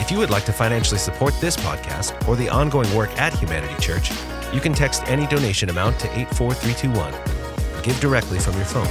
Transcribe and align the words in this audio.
If 0.00 0.10
you 0.10 0.18
would 0.18 0.30
like 0.30 0.44
to 0.46 0.52
financially 0.52 0.98
support 0.98 1.34
this 1.40 1.56
podcast 1.56 2.26
or 2.26 2.34
the 2.34 2.48
ongoing 2.48 2.92
work 2.94 3.10
at 3.18 3.34
Humanity 3.34 3.74
Church, 3.80 4.10
you 4.52 4.58
can 4.60 4.72
text 4.72 5.02
any 5.06 5.26
donation 5.26 5.68
amount 5.68 6.00
to 6.00 6.06
84321. 6.18 7.82
Give 7.82 8.00
directly 8.00 8.38
from 8.38 8.56
your 8.56 8.64
phone. 8.64 8.88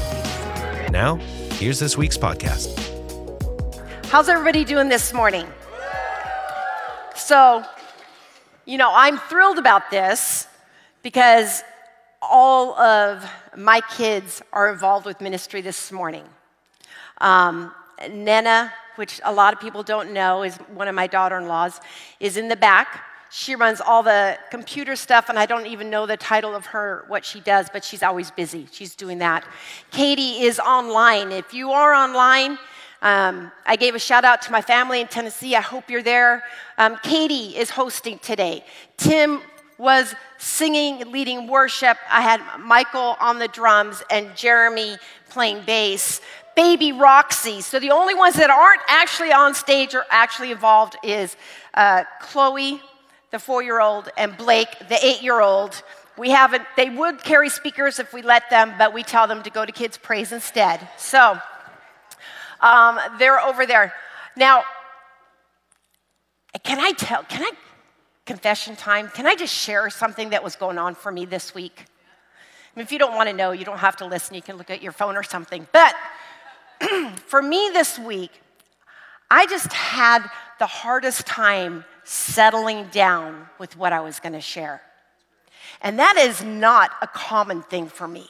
Now, 0.91 1.15
here's 1.53 1.79
this 1.79 1.97
week's 1.97 2.17
podcast. 2.17 2.77
How's 4.05 4.29
everybody 4.29 4.63
doing 4.63 4.87
this 4.87 5.11
morning? 5.11 5.47
So, 7.15 7.65
you 8.65 8.77
know, 8.77 8.91
I'm 8.93 9.17
thrilled 9.17 9.57
about 9.57 9.89
this 9.89 10.47
because 11.01 11.63
all 12.21 12.77
of 12.79 13.27
my 13.57 13.81
kids 13.97 14.43
are 14.53 14.71
involved 14.71 15.07
with 15.07 15.21
ministry 15.21 15.61
this 15.61 15.91
morning. 15.91 16.25
Um, 17.17 17.73
Nena, 18.09 18.71
which 18.99 19.21
a 19.23 19.31
lot 19.31 19.53
of 19.53 19.61
people 19.61 19.81
don't 19.81 20.11
know, 20.11 20.43
is 20.43 20.57
one 20.73 20.89
of 20.89 20.93
my 20.93 21.07
daughter 21.07 21.37
in 21.37 21.47
laws, 21.47 21.79
is 22.19 22.35
in 22.35 22.49
the 22.49 22.55
back. 22.57 23.01
She 23.31 23.55
runs 23.55 23.79
all 23.79 24.03
the 24.03 24.37
computer 24.51 24.97
stuff, 24.97 25.29
and 25.29 25.39
I 25.39 25.45
don't 25.45 25.67
even 25.67 25.89
know 25.89 26.05
the 26.05 26.17
title 26.17 26.53
of 26.53 26.65
her, 26.67 27.05
what 27.07 27.23
she 27.23 27.39
does, 27.39 27.69
but 27.71 27.85
she's 27.85 28.03
always 28.03 28.29
busy. 28.29 28.67
She's 28.73 28.95
doing 28.95 29.19
that. 29.19 29.45
Katie 29.89 30.43
is 30.43 30.59
online. 30.59 31.31
If 31.31 31.53
you 31.53 31.71
are 31.71 31.93
online, 31.93 32.57
um, 33.01 33.53
I 33.65 33.77
gave 33.77 33.95
a 33.95 33.99
shout 33.99 34.25
out 34.25 34.41
to 34.41 34.51
my 34.51 34.61
family 34.61 34.99
in 34.99 35.07
Tennessee. 35.07 35.55
I 35.55 35.61
hope 35.61 35.89
you're 35.89 36.03
there. 36.03 36.43
Um, 36.77 36.97
Katie 37.01 37.55
is 37.55 37.69
hosting 37.69 38.19
today. 38.19 38.65
Tim 38.97 39.39
was 39.77 40.13
singing, 40.37 41.09
leading 41.09 41.47
worship. 41.47 41.97
I 42.09 42.21
had 42.21 42.41
Michael 42.59 43.15
on 43.21 43.39
the 43.39 43.47
drums 43.47 44.03
and 44.11 44.35
Jeremy 44.35 44.97
playing 45.29 45.63
bass 45.65 46.19
baby 46.59 46.91
Roxy. 46.91 47.61
So 47.61 47.79
the 47.79 47.91
only 47.91 48.13
ones 48.13 48.35
that 48.35 48.49
aren't 48.49 48.81
actually 48.89 49.31
on 49.31 49.55
stage 49.55 49.95
or 49.95 50.03
actually 50.09 50.51
involved 50.51 50.97
is 51.03 51.37
uh, 51.73 52.03
Chloe, 52.19 52.81
the 53.31 53.39
four 53.39 53.63
year 53.63 53.79
old, 53.79 54.09
and 54.17 54.35
Blake, 54.35 54.67
the 54.89 54.97
eight 55.01 55.21
year 55.21 55.39
old. 55.39 55.81
We 56.17 56.31
haven't, 56.31 56.63
they 56.75 56.89
would 56.89 57.23
carry 57.23 57.47
speakers 57.47 57.97
if 57.97 58.11
we 58.11 58.21
let 58.21 58.49
them, 58.49 58.73
but 58.77 58.93
we 58.93 59.03
tell 59.03 59.25
them 59.25 59.41
to 59.43 59.49
go 59.49 59.65
to 59.65 59.71
Kids 59.71 59.97
Praise 59.97 60.33
instead. 60.33 60.85
So 60.97 61.39
um, 62.59 62.99
they're 63.19 63.39
over 63.39 63.65
there. 63.65 63.93
Now, 64.35 64.63
can 66.65 66.81
I 66.81 66.91
tell, 66.91 67.23
can 67.23 67.43
I, 67.43 67.51
confession 68.25 68.75
time, 68.75 69.07
can 69.07 69.25
I 69.25 69.35
just 69.35 69.55
share 69.55 69.89
something 69.89 70.31
that 70.31 70.43
was 70.43 70.57
going 70.57 70.77
on 70.77 70.93
for 70.93 71.09
me 71.09 71.23
this 71.25 71.55
week? 71.55 71.85
I 72.75 72.79
mean, 72.79 72.83
if 72.83 72.91
you 72.91 72.99
don't 72.99 73.15
want 73.15 73.29
to 73.29 73.35
know, 73.35 73.51
you 73.53 73.63
don't 73.63 73.79
have 73.79 73.95
to 73.97 74.05
listen. 74.05 74.35
You 74.35 74.41
can 74.41 74.57
look 74.57 74.69
at 74.69 74.81
your 74.81 74.91
phone 74.91 75.15
or 75.15 75.23
something. 75.23 75.65
But 75.71 75.95
for 77.25 77.41
me 77.41 77.69
this 77.73 77.99
week, 77.99 78.31
I 79.29 79.45
just 79.45 79.71
had 79.73 80.29
the 80.59 80.65
hardest 80.65 81.25
time 81.27 81.85
settling 82.03 82.87
down 82.87 83.47
with 83.59 83.77
what 83.77 83.93
I 83.93 84.01
was 84.01 84.19
going 84.19 84.33
to 84.33 84.41
share. 84.41 84.81
And 85.81 85.99
that 85.99 86.17
is 86.17 86.43
not 86.43 86.91
a 87.01 87.07
common 87.07 87.61
thing 87.61 87.87
for 87.87 88.07
me. 88.07 88.27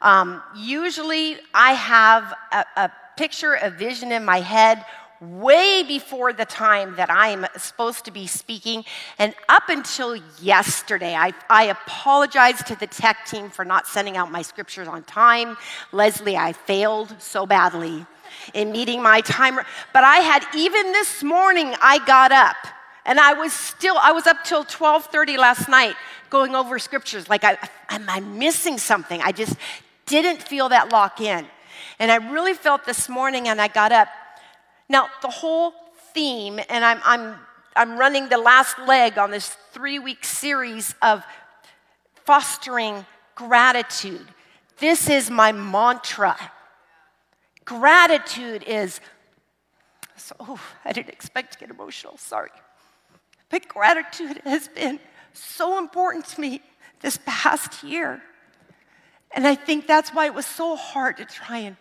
Um, 0.00 0.42
usually, 0.56 1.36
I 1.54 1.72
have 1.72 2.34
a, 2.50 2.64
a 2.76 2.92
picture, 3.16 3.54
a 3.54 3.70
vision 3.70 4.10
in 4.10 4.24
my 4.24 4.40
head 4.40 4.84
way 5.22 5.84
before 5.86 6.32
the 6.32 6.44
time 6.44 6.96
that 6.96 7.08
I'm 7.08 7.46
supposed 7.56 8.04
to 8.06 8.10
be 8.10 8.26
speaking. 8.26 8.84
And 9.18 9.34
up 9.48 9.68
until 9.68 10.16
yesterday, 10.40 11.14
I, 11.14 11.32
I 11.48 11.64
apologized 11.64 12.66
to 12.66 12.76
the 12.76 12.88
tech 12.88 13.24
team 13.26 13.48
for 13.48 13.64
not 13.64 13.86
sending 13.86 14.16
out 14.16 14.32
my 14.32 14.42
scriptures 14.42 14.88
on 14.88 15.04
time. 15.04 15.56
Leslie, 15.92 16.36
I 16.36 16.52
failed 16.52 17.14
so 17.20 17.46
badly 17.46 18.04
in 18.52 18.72
meeting 18.72 19.00
my 19.00 19.20
timer. 19.20 19.64
But 19.92 20.02
I 20.02 20.16
had, 20.16 20.44
even 20.56 20.90
this 20.92 21.22
morning, 21.22 21.74
I 21.80 22.04
got 22.04 22.32
up 22.32 22.56
and 23.04 23.20
I 23.20 23.32
was 23.32 23.52
still, 23.52 23.96
I 23.98 24.10
was 24.12 24.26
up 24.26 24.38
till 24.44 24.60
1230 24.60 25.36
last 25.36 25.68
night 25.68 25.94
going 26.30 26.56
over 26.56 26.78
scriptures. 26.78 27.28
Like, 27.28 27.44
I, 27.44 27.58
am 27.90 28.08
I 28.08 28.20
missing 28.20 28.78
something? 28.78 29.20
I 29.22 29.32
just 29.32 29.56
didn't 30.06 30.42
feel 30.42 30.68
that 30.70 30.90
lock 30.90 31.20
in. 31.20 31.46
And 31.98 32.10
I 32.10 32.16
really 32.16 32.54
felt 32.54 32.84
this 32.84 33.08
morning, 33.08 33.48
and 33.48 33.60
I 33.60 33.68
got 33.68 33.92
up 33.92 34.08
now, 34.88 35.08
the 35.22 35.28
whole 35.28 35.72
theme, 36.12 36.60
and 36.68 36.84
I'm, 36.84 37.00
I'm, 37.04 37.36
I'm 37.74 37.98
running 37.98 38.28
the 38.28 38.38
last 38.38 38.78
leg 38.80 39.18
on 39.18 39.30
this 39.30 39.56
three 39.72 39.98
week 39.98 40.24
series 40.24 40.94
of 41.00 41.24
fostering 42.24 43.06
gratitude. 43.34 44.26
This 44.78 45.08
is 45.08 45.30
my 45.30 45.52
mantra. 45.52 46.36
Gratitude 47.64 48.64
is, 48.64 49.00
so, 50.16 50.34
oh, 50.40 50.60
I 50.84 50.92
didn't 50.92 51.10
expect 51.10 51.54
to 51.54 51.58
get 51.58 51.70
emotional, 51.70 52.16
sorry. 52.16 52.50
But 53.48 53.68
gratitude 53.68 54.40
has 54.44 54.68
been 54.68 54.98
so 55.32 55.78
important 55.78 56.26
to 56.26 56.40
me 56.40 56.60
this 57.00 57.18
past 57.24 57.82
year. 57.82 58.22
And 59.34 59.46
I 59.46 59.54
think 59.54 59.86
that's 59.86 60.10
why 60.10 60.26
it 60.26 60.34
was 60.34 60.46
so 60.46 60.76
hard 60.76 61.16
to 61.16 61.24
try 61.24 61.58
and 61.58 61.76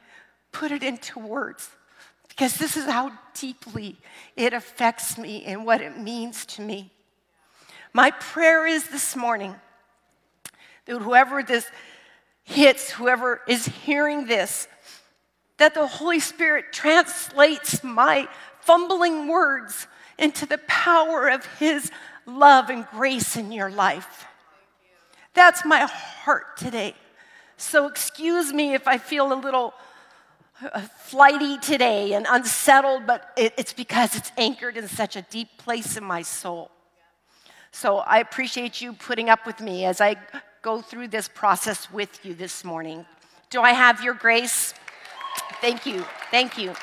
put 0.51 0.71
it 0.71 0.83
into 0.83 1.19
words 1.19 1.69
because 2.31 2.55
this 2.55 2.77
is 2.77 2.85
how 2.85 3.11
deeply 3.33 3.97
it 4.37 4.53
affects 4.53 5.17
me 5.17 5.43
and 5.43 5.65
what 5.65 5.81
it 5.81 5.97
means 5.97 6.45
to 6.45 6.61
me. 6.61 6.89
My 7.91 8.11
prayer 8.11 8.65
is 8.65 8.87
this 8.87 9.17
morning 9.17 9.53
that 10.85 11.01
whoever 11.01 11.43
this 11.43 11.69
hits, 12.45 12.89
whoever 12.89 13.41
is 13.49 13.65
hearing 13.65 14.27
this, 14.27 14.69
that 15.57 15.73
the 15.73 15.85
Holy 15.85 16.21
Spirit 16.21 16.71
translates 16.71 17.83
my 17.83 18.29
fumbling 18.61 19.27
words 19.27 19.87
into 20.17 20.45
the 20.45 20.59
power 20.67 21.27
of 21.27 21.45
His 21.59 21.91
love 22.25 22.69
and 22.69 22.87
grace 22.87 23.35
in 23.35 23.51
your 23.51 23.69
life. 23.69 24.25
That's 25.33 25.65
my 25.65 25.81
heart 25.81 26.55
today. 26.55 26.95
So, 27.57 27.87
excuse 27.87 28.53
me 28.53 28.73
if 28.73 28.87
I 28.87 28.97
feel 28.97 29.33
a 29.33 29.35
little 29.35 29.73
flighty 31.05 31.57
today 31.57 32.13
and 32.13 32.25
unsettled, 32.29 33.07
but 33.07 33.31
it, 33.35 33.53
it's 33.57 33.73
because 33.73 34.15
it's 34.15 34.31
anchored 34.37 34.77
in 34.77 34.87
such 34.87 35.15
a 35.15 35.21
deep 35.23 35.49
place 35.57 35.97
in 35.97 36.03
my 36.03 36.21
soul. 36.21 36.71
So 37.71 37.97
I 37.97 38.19
appreciate 38.19 38.81
you 38.81 38.93
putting 38.93 39.29
up 39.29 39.45
with 39.45 39.59
me 39.59 39.85
as 39.85 40.01
I 40.01 40.15
go 40.61 40.81
through 40.81 41.07
this 41.07 41.27
process 41.27 41.91
with 41.91 42.23
you 42.25 42.33
this 42.33 42.63
morning. 42.63 43.05
Do 43.49 43.61
I 43.61 43.71
have 43.71 44.03
your 44.03 44.13
grace? 44.13 44.73
Thank 45.61 45.85
you. 45.85 46.05
Thank 46.29 46.57
you. 46.57 46.73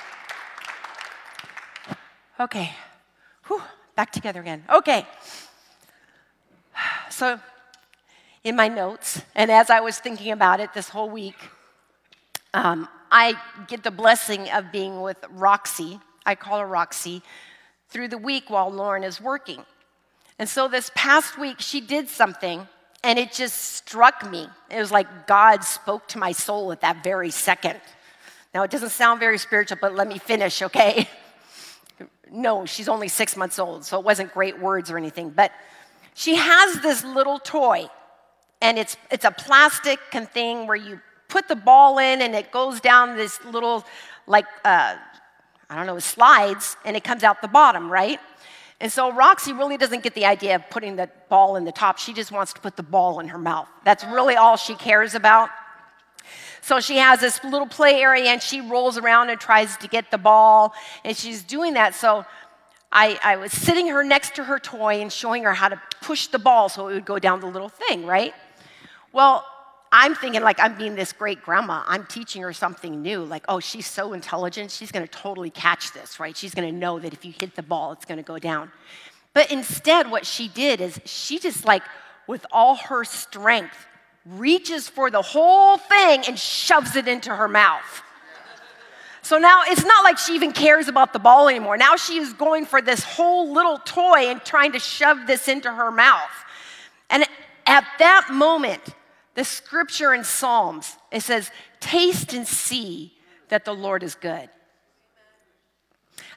Okay. 2.41 2.73
Whew, 3.47 3.63
back 3.95 4.13
together 4.13 4.41
again. 4.41 4.65
Okay. 4.71 5.07
So, 7.11 7.41
in 8.45 8.55
my 8.55 8.69
notes, 8.69 9.23
and 9.35 9.51
as 9.51 9.71
I 9.71 9.81
was 9.81 9.99
thinking 9.99 10.31
about 10.33 10.61
it 10.61 10.73
this 10.73 10.89
whole 10.89 11.11
week, 11.11 11.35
um, 12.55 12.89
I 13.11 13.35
get 13.67 13.83
the 13.83 13.91
blessing 13.91 14.51
of 14.51 14.71
being 14.73 15.01
with 15.01 15.19
Roxy, 15.31 16.01
I 16.27 16.35
call 16.35 16.59
her 16.61 16.67
Roxy, 16.67 17.23
through 17.89 18.09
the 18.09 18.19
week 18.19 18.51
while 18.51 18.71
Lauren 18.71 19.05
is 19.05 19.21
working. 19.21 19.65
And 20.39 20.49
so 20.49 20.69
this 20.69 20.91
past 20.95 21.39
week, 21.39 21.57
she 21.59 21.81
did 21.81 22.09
something, 22.09 22.69
and 23.03 23.19
it 23.19 23.33
just 23.33 23.57
struck 23.57 24.31
me. 24.31 24.47
It 24.71 24.79
was 24.79 24.93
like 24.93 25.27
God 25.27 25.65
spoke 25.65 26.07
to 26.09 26.19
my 26.19 26.33
soul 26.33 26.71
at 26.71 26.81
that 26.83 27.03
very 27.03 27.31
second. 27.31 27.81
Now, 28.55 28.63
it 28.63 28.71
doesn't 28.71 28.91
sound 28.91 29.21
very 29.21 29.39
spiritual, 29.39 29.79
but 29.81 29.95
let 29.95 30.07
me 30.07 30.19
finish, 30.19 30.63
okay? 30.63 31.09
no, 32.31 32.67
she's 32.67 32.89
only 32.89 33.09
six 33.09 33.37
months 33.37 33.59
old, 33.59 33.85
so 33.85 33.99
it 33.99 34.05
wasn't 34.05 34.33
great 34.33 34.59
words 34.59 34.91
or 34.91 34.99
anything. 34.99 35.31
But 35.31 35.53
she 36.15 36.37
has 36.37 36.81
this 36.81 37.05
little 37.05 37.39
toy, 37.39 37.87
and 38.61 38.79
it's, 38.79 38.97
it's 39.11 39.25
a 39.25 39.31
plastic 39.31 39.99
thing 40.13 40.67
where 40.67 40.77
you 40.77 41.01
put 41.29 41.47
the 41.49 41.57
ball 41.57 41.99
in 41.99 42.23
and 42.23 42.35
it 42.35 42.51
goes 42.51 42.81
down 42.81 43.17
this 43.17 43.43
little, 43.45 43.85
like, 44.27 44.47
uh, 44.65 44.97
I 45.71 45.77
don't 45.77 45.87
know, 45.87 45.97
it 45.97 46.03
slides, 46.03 46.77
and 46.85 46.97
it 46.97 47.05
comes 47.05 47.23
out 47.23 47.43
the 47.43 47.49
bottom, 47.49 47.93
right? 47.93 48.19
And 48.81 48.91
so 48.91 49.13
Roxy 49.13 49.53
really 49.53 49.77
doesn't 49.77 50.03
get 50.03 50.15
the 50.15 50.25
idea 50.25 50.55
of 50.57 50.71
putting 50.71 50.97
the 50.97 51.11
ball 51.29 51.57
in 51.57 51.65
the 51.65 51.73
top. 51.73 51.99
She 51.99 52.13
just 52.13 52.33
wants 52.33 52.53
to 52.55 52.61
put 52.61 52.77
the 52.77 52.83
ball 52.83 53.21
in 53.21 53.29
her 53.29 53.39
mouth. 53.39 53.69
That's 53.85 54.05
really 54.05 54.37
all 54.37 54.57
she 54.57 54.75
cares 54.75 55.15
about. 55.15 55.51
So 56.63 56.81
she 56.81 56.97
has 56.97 57.21
this 57.21 57.43
little 57.45 57.67
play 57.67 58.01
area 58.01 58.31
and 58.31 58.43
she 58.43 58.61
rolls 58.61 58.97
around 58.97 59.31
and 59.31 59.41
tries 59.41 59.77
to 59.79 59.89
get 59.89 60.11
the 60.11 60.19
ball, 60.19 60.73
and 61.05 61.17
she's 61.17 61.43
doing 61.43 61.75
that. 61.75 61.95
So 61.95 62.25
I, 62.93 63.19
I 63.23 63.37
was 63.37 63.53
sitting 63.53 63.89
her 63.89 64.03
next 64.03 64.35
to 64.37 64.45
her 64.45 64.59
toy 64.59 65.01
and 65.01 65.13
showing 65.13 65.43
her 65.45 65.55
how 65.55 65.69
to 65.69 65.81
push 66.01 66.29
the 66.29 66.39
ball 66.39 66.69
so 66.69 66.89
it 66.89 66.95
would 66.95 67.05
go 67.05 67.19
down 67.19 67.41
the 67.41 67.47
little 67.47 67.69
thing, 67.69 68.07
right? 68.07 68.33
Well, 69.13 69.45
I'm 69.91 70.15
thinking 70.15 70.43
like 70.43 70.61
I'm 70.61 70.77
being 70.77 70.95
this 70.95 71.13
great 71.13 71.43
grandma. 71.43 71.83
I'm 71.87 72.05
teaching 72.07 72.43
her 72.43 72.53
something 72.53 73.01
new. 73.01 73.25
Like, 73.25 73.45
oh, 73.49 73.61
she's 73.61 73.87
so 73.87 74.13
intelligent. 74.13 74.71
She's 74.71 74.93
going 74.93 75.07
to 75.07 75.11
totally 75.11 75.51
catch 75.51 75.93
this, 75.93 76.21
right? 76.21 76.37
She's 76.37 76.55
going 76.55 76.71
to 76.71 76.79
know 76.79 76.99
that 76.99 77.13
if 77.13 77.25
you 77.25 77.33
hit 77.39 77.55
the 77.55 77.63
ball, 77.63 77.93
it's 77.93 78.05
going 78.05 78.19
to 78.19 78.25
go 78.25 78.39
down. 78.39 78.71
But 79.33 79.51
instead, 79.51 80.11
what 80.11 80.27
she 80.27 80.49
did 80.49 80.81
is 80.81 81.01
she 81.05 81.39
just 81.39 81.65
like, 81.65 81.83
with 82.27 82.45
all 82.53 82.77
her 82.77 83.05
strength, 83.05 83.87
reaches 84.27 84.89
for 84.89 85.11
the 85.11 85.23
whole 85.23 85.79
thing 85.79 86.25
and 86.27 86.39
shoves 86.39 86.97
it 86.97 87.09
into 87.09 87.35
her 87.35 87.49
mouth. 87.49 88.03
So 89.23 89.39
now 89.39 89.63
it's 89.67 89.85
not 89.85 90.05
like 90.05 90.19
she 90.19 90.35
even 90.35 90.53
cares 90.53 90.89
about 90.89 91.13
the 91.13 91.19
ball 91.19 91.49
anymore. 91.49 91.77
Now 91.77 91.97
she 91.97 92.19
is 92.19 92.33
going 92.33 92.65
for 92.65 92.81
this 92.81 93.03
whole 93.03 93.53
little 93.53 93.79
toy 93.79 94.29
and 94.29 94.43
trying 94.43 94.73
to 94.73 94.79
shove 94.79 95.27
this 95.27 95.49
into 95.49 95.71
her 95.71 95.91
mouth. 95.91 96.31
And 97.11 97.25
at 97.67 97.85
that 97.99 98.29
moment, 98.31 98.83
the 99.39 99.45
scripture 99.45 100.15
in 100.15 100.25
Psalms, 100.25 100.97
it 101.13 101.21
says, 101.21 101.53
Taste 101.79 102.33
and 102.35 102.45
see 102.45 103.13
that 103.51 103.65
the 103.65 103.73
Lord 103.73 104.03
is 104.03 104.17
good. 104.17 104.49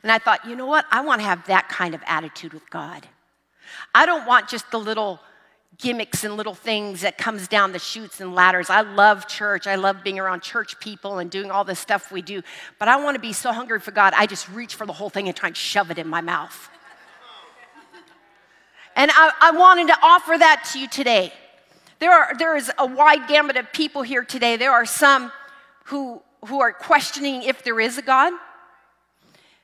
And 0.04 0.12
I 0.12 0.20
thought, 0.20 0.46
you 0.46 0.56
know 0.56 0.68
what? 0.68 0.86
I 0.92 1.02
want 1.02 1.20
to 1.20 1.26
have 1.26 1.48
that 1.48 1.68
kind 1.68 1.96
of 1.96 2.04
attitude 2.06 2.54
with 2.54 2.70
God. 2.70 3.08
I 3.96 4.06
don't 4.06 4.28
want 4.28 4.50
just 4.50 4.70
the 4.70 4.78
little 4.78 5.20
gimmicks 5.80 6.24
and 6.24 6.38
little 6.38 6.54
things 6.54 7.02
that 7.02 7.18
comes 7.18 7.48
down 7.48 7.72
the 7.72 7.80
chutes 7.80 8.22
and 8.22 8.36
ladders. 8.36 8.70
I 8.70 8.82
love 8.82 9.28
church. 9.28 9.66
I 9.66 9.78
love 9.78 10.04
being 10.04 10.20
around 10.20 10.44
church 10.44 10.80
people 10.80 11.18
and 11.18 11.32
doing 11.32 11.50
all 11.50 11.64
the 11.64 11.74
stuff 11.74 12.12
we 12.12 12.22
do. 12.22 12.44
But 12.78 12.88
I 12.88 13.04
want 13.04 13.16
to 13.16 13.20
be 13.20 13.34
so 13.34 13.52
hungry 13.52 13.80
for 13.80 13.90
God, 13.90 14.14
I 14.16 14.28
just 14.28 14.48
reach 14.50 14.76
for 14.76 14.86
the 14.86 14.94
whole 14.94 15.10
thing 15.10 15.28
and 15.28 15.36
try 15.36 15.48
and 15.48 15.58
shove 15.58 15.90
it 15.90 15.98
in 15.98 16.08
my 16.08 16.22
mouth. 16.22 16.70
And 18.96 19.10
I, 19.12 19.32
I 19.42 19.52
wanted 19.58 19.88
to 19.88 19.98
offer 20.04 20.38
that 20.38 20.70
to 20.74 20.80
you 20.80 20.88
today. 20.88 21.34
There, 22.02 22.12
are, 22.12 22.34
there 22.36 22.58
is 22.58 22.72
a 22.80 22.86
wide 22.88 23.28
gamut 23.28 23.58
of 23.58 23.72
people 23.72 24.02
here 24.02 24.24
today. 24.24 24.58
There 24.58 24.72
are 24.72 24.88
some 24.88 25.32
who, 25.84 26.20
who 26.48 26.60
are 26.60 26.74
questioning 26.74 27.44
if 27.44 27.64
there 27.64 27.80
is 27.80 28.00
a 28.00 28.02
God. 28.02 28.34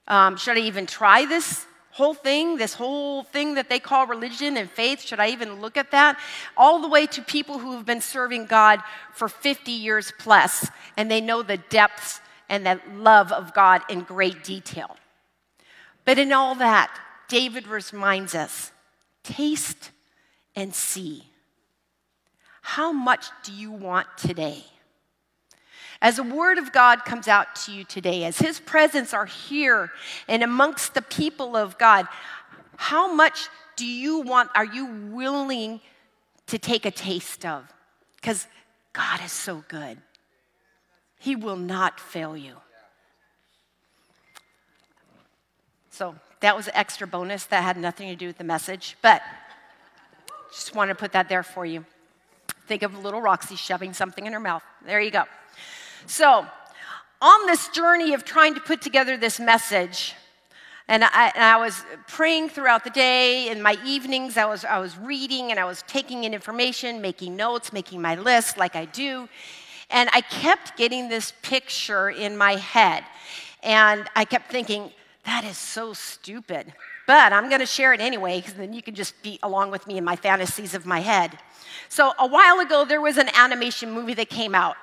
Um, 0.07 0.38
should 0.38 0.56
I 0.56 0.60
even 0.60 0.86
try 0.86 1.25
this 1.25 1.66
whole 1.89 2.13
thing, 2.13 2.57
this 2.57 2.75
whole 2.75 3.24
thing 3.24 3.56
that 3.56 3.69
they 3.69 3.80
call 3.80 4.06
religion 4.06 4.56
and 4.56 4.69
faith? 4.69 5.01
Should 5.01 5.19
I 5.19 5.30
even 5.30 5.62
look 5.62 5.78
at 5.78 5.89
that? 5.89 6.19
All 6.56 6.80
the 6.80 6.88
way 6.88 7.07
to 7.07 7.24
people 7.24 7.57
who 7.57 7.72
have 7.72 7.88
been 7.88 8.01
serving 8.01 8.45
God 8.45 8.81
for 9.13 9.28
50 9.28 9.72
years 9.72 10.13
plus, 10.19 10.69
and 10.95 11.10
they 11.10 11.22
know 11.22 11.42
the 11.42 11.57
depths 11.57 12.22
and 12.50 12.63
the 12.63 12.80
love 12.94 13.31
of 13.31 13.56
God 13.56 13.81
in 13.89 14.01
great 14.01 14.44
detail. 14.44 14.95
But 16.06 16.19
in 16.19 16.31
all 16.31 16.54
that, 16.54 16.95
David 17.30 17.66
reminds 17.66 18.36
us 18.36 18.72
taste 19.24 19.89
and 20.56 20.75
see. 20.75 21.24
How 22.67 22.91
much 22.91 23.27
do 23.43 23.53
you 23.53 23.71
want 23.71 24.07
today? 24.17 24.61
As 26.01 26.17
the 26.17 26.23
word 26.23 26.57
of 26.57 26.73
God 26.73 27.05
comes 27.05 27.29
out 27.29 27.55
to 27.63 27.71
you 27.71 27.85
today, 27.85 28.25
as 28.25 28.39
his 28.39 28.59
presence 28.59 29.13
are 29.13 29.25
here 29.25 29.89
and 30.27 30.43
amongst 30.43 30.93
the 30.93 31.01
people 31.01 31.55
of 31.55 31.77
God, 31.77 32.09
how 32.75 33.13
much 33.13 33.47
do 33.77 33.85
you 33.85 34.19
want, 34.19 34.49
are 34.53 34.65
you 34.65 34.85
willing 34.85 35.79
to 36.47 36.59
take 36.59 36.85
a 36.85 36.91
taste 36.91 37.45
of? 37.45 37.63
Because 38.17 38.47
God 38.91 39.21
is 39.23 39.31
so 39.31 39.63
good. 39.69 39.97
He 41.19 41.37
will 41.37 41.55
not 41.55 42.01
fail 42.01 42.35
you. 42.35 42.57
So 45.89 46.15
that 46.41 46.53
was 46.53 46.67
an 46.67 46.75
extra 46.75 47.07
bonus 47.07 47.45
that 47.45 47.63
had 47.63 47.77
nothing 47.77 48.09
to 48.09 48.15
do 48.17 48.27
with 48.27 48.37
the 48.37 48.43
message, 48.43 48.97
but 49.01 49.21
just 50.51 50.75
want 50.75 50.89
to 50.89 50.95
put 50.95 51.13
that 51.13 51.29
there 51.29 51.43
for 51.43 51.65
you. 51.65 51.85
Think 52.67 52.83
of 52.83 52.97
little 53.01 53.21
Roxy 53.21 53.55
shoving 53.55 53.93
something 53.93 54.25
in 54.25 54.33
her 54.33 54.39
mouth. 54.39 54.63
There 54.85 54.99
you 54.99 55.11
go. 55.11 55.23
So, 56.05 56.45
on 57.21 57.45
this 57.47 57.69
journey 57.69 58.13
of 58.13 58.25
trying 58.25 58.53
to 58.55 58.59
put 58.59 58.81
together 58.81 59.15
this 59.17 59.39
message, 59.39 60.13
and 60.89 61.03
I, 61.03 61.31
and 61.33 61.43
I, 61.43 61.57
was 61.57 61.83
praying 62.07 62.49
throughout 62.49 62.83
the 62.83 62.89
day. 62.89 63.49
In 63.49 63.61
my 63.61 63.77
evenings, 63.85 64.37
I 64.37 64.45
was, 64.45 64.63
I 64.63 64.79
was 64.79 64.97
reading 64.97 65.51
and 65.51 65.59
I 65.59 65.65
was 65.65 65.83
taking 65.87 66.23
in 66.23 66.33
information, 66.33 67.01
making 67.01 67.35
notes, 67.35 67.73
making 67.73 68.01
my 68.01 68.15
list 68.15 68.57
like 68.57 68.75
I 68.75 68.85
do. 68.85 69.27
And 69.89 70.09
I 70.13 70.21
kept 70.21 70.77
getting 70.77 71.09
this 71.09 71.33
picture 71.41 72.09
in 72.09 72.37
my 72.37 72.55
head. 72.55 73.03
And 73.63 74.09
I 74.15 74.23
kept 74.23 74.49
thinking, 74.49 74.91
that 75.25 75.43
is 75.43 75.57
so 75.57 75.91
stupid. 75.91 76.73
But 77.07 77.33
I'm 77.33 77.48
going 77.48 77.62
to 77.62 77.65
share 77.65 77.94
it 77.94 78.01
anyway, 78.01 78.39
because 78.39 78.54
then 78.54 78.74
you 78.74 78.83
can 78.83 78.94
just 78.94 79.19
be 79.24 79.39
along 79.42 79.71
with 79.71 79.88
me 79.88 79.98
in 79.98 80.04
my 80.04 80.15
fantasies 80.15 80.75
of 80.75 80.86
my 80.86 81.00
head. 81.00 81.39
So, 81.89 82.13
a 82.19 82.27
while 82.27 82.59
ago, 82.59 82.86
there 82.86 83.01
was 83.01 83.18
an 83.18 83.30
animation 83.33 83.92
movie 83.92 84.13
that 84.15 84.30
came 84.30 84.54
out, 84.54 84.75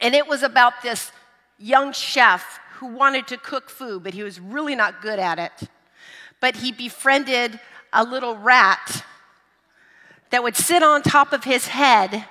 and 0.00 0.14
it 0.14 0.26
was 0.26 0.42
about 0.42 0.82
this 0.82 1.12
young 1.58 1.92
chef 1.92 2.58
who 2.76 2.86
wanted 2.86 3.28
to 3.28 3.36
cook 3.36 3.68
food, 3.68 4.02
but 4.02 4.14
he 4.14 4.22
was 4.22 4.40
really 4.40 4.74
not 4.74 5.02
good 5.02 5.18
at 5.18 5.38
it. 5.38 5.68
But 6.40 6.56
he 6.56 6.72
befriended 6.72 7.60
a 7.92 8.02
little 8.02 8.36
rat 8.36 9.04
that 10.30 10.42
would 10.42 10.56
sit 10.56 10.82
on 10.82 11.02
top 11.02 11.34
of 11.34 11.44
his 11.44 11.68
head, 11.68 12.24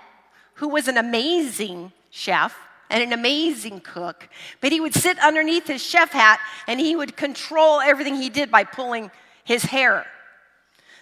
who 0.55 0.67
was 0.67 0.87
an 0.87 0.97
amazing 0.97 1.93
chef 2.09 2.57
and 2.91 3.01
an 3.01 3.13
amazing 3.13 3.79
cook. 3.79 4.27
But 4.59 4.71
he 4.71 4.79
would 4.79 4.93
sit 4.93 5.17
underneath 5.19 5.67
his 5.67 5.81
chef 5.81 6.11
hat 6.11 6.39
and 6.67 6.79
he 6.79 6.95
would 6.95 7.15
control 7.15 7.79
everything 7.79 8.15
he 8.15 8.29
did 8.29 8.51
by 8.51 8.63
pulling 8.63 9.09
his 9.43 9.63
hair. 9.63 10.05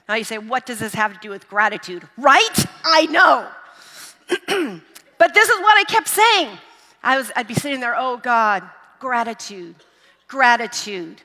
Now 0.08 0.16
you 0.16 0.24
say, 0.24 0.38
what 0.38 0.66
does 0.66 0.80
this 0.80 0.94
have 0.94 1.14
to 1.14 1.20
do 1.20 1.30
with 1.30 1.50
gratitude? 1.50 2.08
Right? 2.18 2.66
I 2.86 3.06
know. 3.08 3.48
but 5.18 5.34
this 5.34 5.50
is 5.50 5.60
what 5.60 5.78
I 5.78 5.84
kept 5.88 6.08
saying. 6.08 6.58
I 7.04 7.18
was, 7.18 7.32
I'd 7.36 7.48
be 7.48 7.54
sitting 7.54 7.80
there, 7.80 7.96
oh 7.98 8.18
God, 8.18 8.64
gratitude, 9.00 9.76
gratitude, 10.28 11.22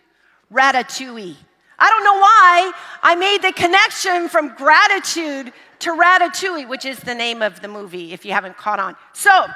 ratatouille. 0.52 1.36
I 1.78 1.90
don't 1.90 2.04
know 2.04 2.14
why 2.14 2.72
I 3.02 3.14
made 3.16 3.42
the 3.42 3.52
connection 3.52 4.28
from 4.28 4.54
gratitude 4.54 5.52
to 5.80 5.90
Ratatouille, 5.90 6.68
which 6.68 6.84
is 6.84 6.98
the 7.00 7.14
name 7.14 7.42
of 7.42 7.60
the 7.60 7.68
movie, 7.68 8.12
if 8.12 8.24
you 8.24 8.32
haven't 8.32 8.56
caught 8.56 8.78
on. 8.78 8.96
So, 9.12 9.46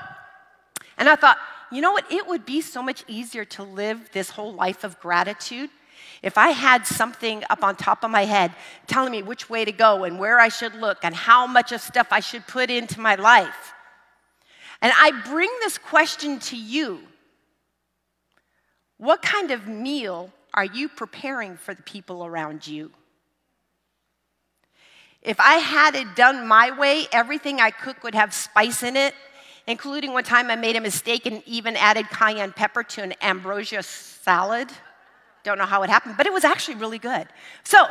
and 0.99 1.09
I 1.09 1.17
thought, 1.17 1.39
you 1.71 1.81
know 1.81 1.93
what? 1.93 2.11
It 2.11 2.27
would 2.27 2.45
be 2.45 2.61
so 2.61 2.83
much 2.83 3.05
easier 3.09 3.45
to 3.47 3.63
live 3.63 4.11
this 4.13 4.31
whole 4.31 4.53
life 4.53 4.85
of 4.85 4.99
gratitude 5.01 5.71
if 6.23 6.37
I 6.37 6.49
had 6.49 6.87
something 6.87 7.45
up 7.49 7.63
on 7.63 7.77
top 7.77 8.03
of 8.03 8.11
my 8.11 8.25
head 8.25 8.53
telling 8.87 9.13
me 9.13 9.23
which 9.23 9.49
way 9.49 9.65
to 9.65 9.73
go 9.73 10.05
and 10.05 10.19
where 10.19 10.41
I 10.41 10.49
should 10.49 10.75
look 10.75 10.99
and 11.03 11.15
how 11.15 11.47
much 11.47 11.73
of 11.73 11.81
stuff 11.81 12.09
I 12.11 12.21
should 12.21 12.47
put 12.47 12.71
into 12.71 13.01
my 13.01 13.15
life. 13.15 13.73
And 14.83 14.93
I 14.97 15.13
bring 15.27 15.51
this 15.61 15.79
question 15.79 16.39
to 16.41 16.57
you 16.57 17.01
What 18.97 19.23
kind 19.23 19.51
of 19.51 19.69
meal 19.69 20.33
are 20.55 20.65
you 20.65 20.89
preparing 20.89 21.57
for 21.57 21.75
the 21.75 21.83
people 21.83 22.25
around 22.25 22.67
you? 22.67 22.91
If 25.23 25.41
I 25.41 25.55
had 25.55 25.95
it 25.95 26.17
done 26.17 26.47
my 26.47 26.77
way, 26.77 27.07
everything 27.13 27.61
I 27.61 27.71
cook 27.71 28.03
would 28.03 28.15
have 28.15 28.33
spice 28.33 28.83
in 28.83 28.97
it, 28.97 29.15
including 29.69 30.15
one 30.15 30.25
time 30.25 30.51
I 30.51 30.57
made 30.57 30.77
a 30.77 30.81
mistake 30.81 31.27
and 31.27 31.43
even 31.47 31.77
added 31.77 32.09
cayenne 32.09 32.53
pepper 32.53 32.83
to 32.83 33.03
an 33.03 33.15
ambrosia 33.21 33.83
salad. 33.83 34.69
Don't 35.45 35.59
know 35.59 35.67
how 35.67 35.83
it 35.83 35.91
happened, 35.91 36.17
but 36.17 36.27
it 36.27 36.33
was 36.33 36.43
actually 36.43 36.77
really 36.77 36.99
good. 36.99 37.29
So, 37.65 37.87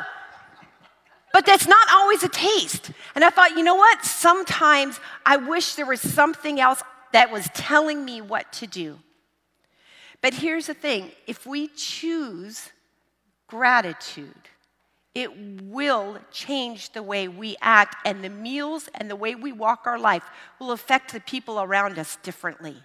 but 1.32 1.46
that's 1.46 1.68
not 1.68 1.88
always 1.92 2.24
a 2.24 2.30
taste. 2.30 2.92
And 3.14 3.24
I 3.24 3.30
thought, 3.30 3.52
you 3.52 3.64
know 3.64 3.76
what? 3.76 4.04
Sometimes 4.04 5.00
I 5.24 5.38
wish 5.38 5.76
there 5.76 5.86
was 5.86 6.02
something 6.02 6.60
else 6.60 6.82
that 7.14 7.32
was 7.32 7.48
telling 7.54 8.04
me 8.04 8.22
what 8.22 8.52
to 8.54 8.68
do. 8.68 8.98
But 10.20 10.34
here's 10.34 10.66
the 10.66 10.74
thing 10.74 11.12
if 11.28 11.46
we 11.46 11.68
choose 11.68 12.72
gratitude, 13.46 14.50
it 15.18 15.32
will 15.64 16.20
change 16.32 16.92
the 16.92 17.02
way 17.02 17.28
we 17.28 17.58
act, 17.60 17.96
and 18.06 18.24
the 18.24 18.30
meals 18.30 18.88
and 18.94 19.10
the 19.10 19.16
way 19.16 19.34
we 19.34 19.52
walk 19.52 19.88
our 19.88 19.98
life 19.98 20.24
will 20.60 20.72
affect 20.72 21.12
the 21.12 21.20
people 21.20 21.60
around 21.60 21.98
us 21.98 22.20
differently. 22.22 22.76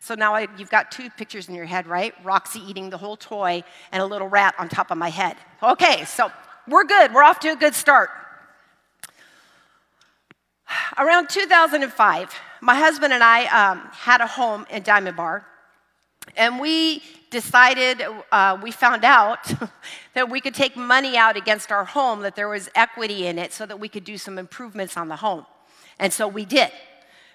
So 0.00 0.16
now 0.16 0.34
I, 0.34 0.48
you've 0.58 0.70
got 0.70 0.90
two 0.90 1.08
pictures 1.10 1.48
in 1.48 1.54
your 1.54 1.66
head, 1.66 1.86
right? 1.86 2.12
Roxy 2.24 2.58
eating 2.68 2.90
the 2.90 2.98
whole 2.98 3.16
toy 3.16 3.62
and 3.92 4.02
a 4.02 4.04
little 4.04 4.26
rat 4.26 4.56
on 4.58 4.68
top 4.68 4.90
of 4.90 4.98
my 4.98 5.08
head. 5.08 5.36
Okay, 5.62 6.04
so 6.04 6.32
we're 6.66 6.82
good. 6.82 7.14
We're 7.14 7.22
off 7.22 7.38
to 7.40 7.52
a 7.52 7.56
good 7.56 7.76
start. 7.76 8.10
Around 10.98 11.28
2005, 11.28 12.34
my 12.60 12.74
husband 12.74 13.12
and 13.12 13.22
I 13.22 13.44
um, 13.70 13.88
had 13.92 14.20
a 14.20 14.26
home 14.26 14.66
in 14.68 14.82
Diamond 14.82 15.16
Bar, 15.16 15.46
and 16.36 16.58
we 16.58 17.04
decided, 17.32 18.00
uh, 18.30 18.56
we 18.62 18.70
found 18.70 19.04
out 19.04 19.52
that 20.14 20.30
we 20.30 20.40
could 20.40 20.54
take 20.54 20.76
money 20.76 21.16
out 21.16 21.36
against 21.36 21.72
our 21.72 21.84
home, 21.84 22.20
that 22.20 22.36
there 22.36 22.48
was 22.48 22.70
equity 22.76 23.26
in 23.26 23.40
it, 23.40 23.52
so 23.52 23.66
that 23.66 23.80
we 23.80 23.88
could 23.88 24.04
do 24.04 24.16
some 24.16 24.38
improvements 24.38 24.96
on 24.96 25.08
the 25.08 25.16
home. 25.16 25.44
And 25.98 26.12
so 26.12 26.28
we 26.28 26.44
did 26.44 26.70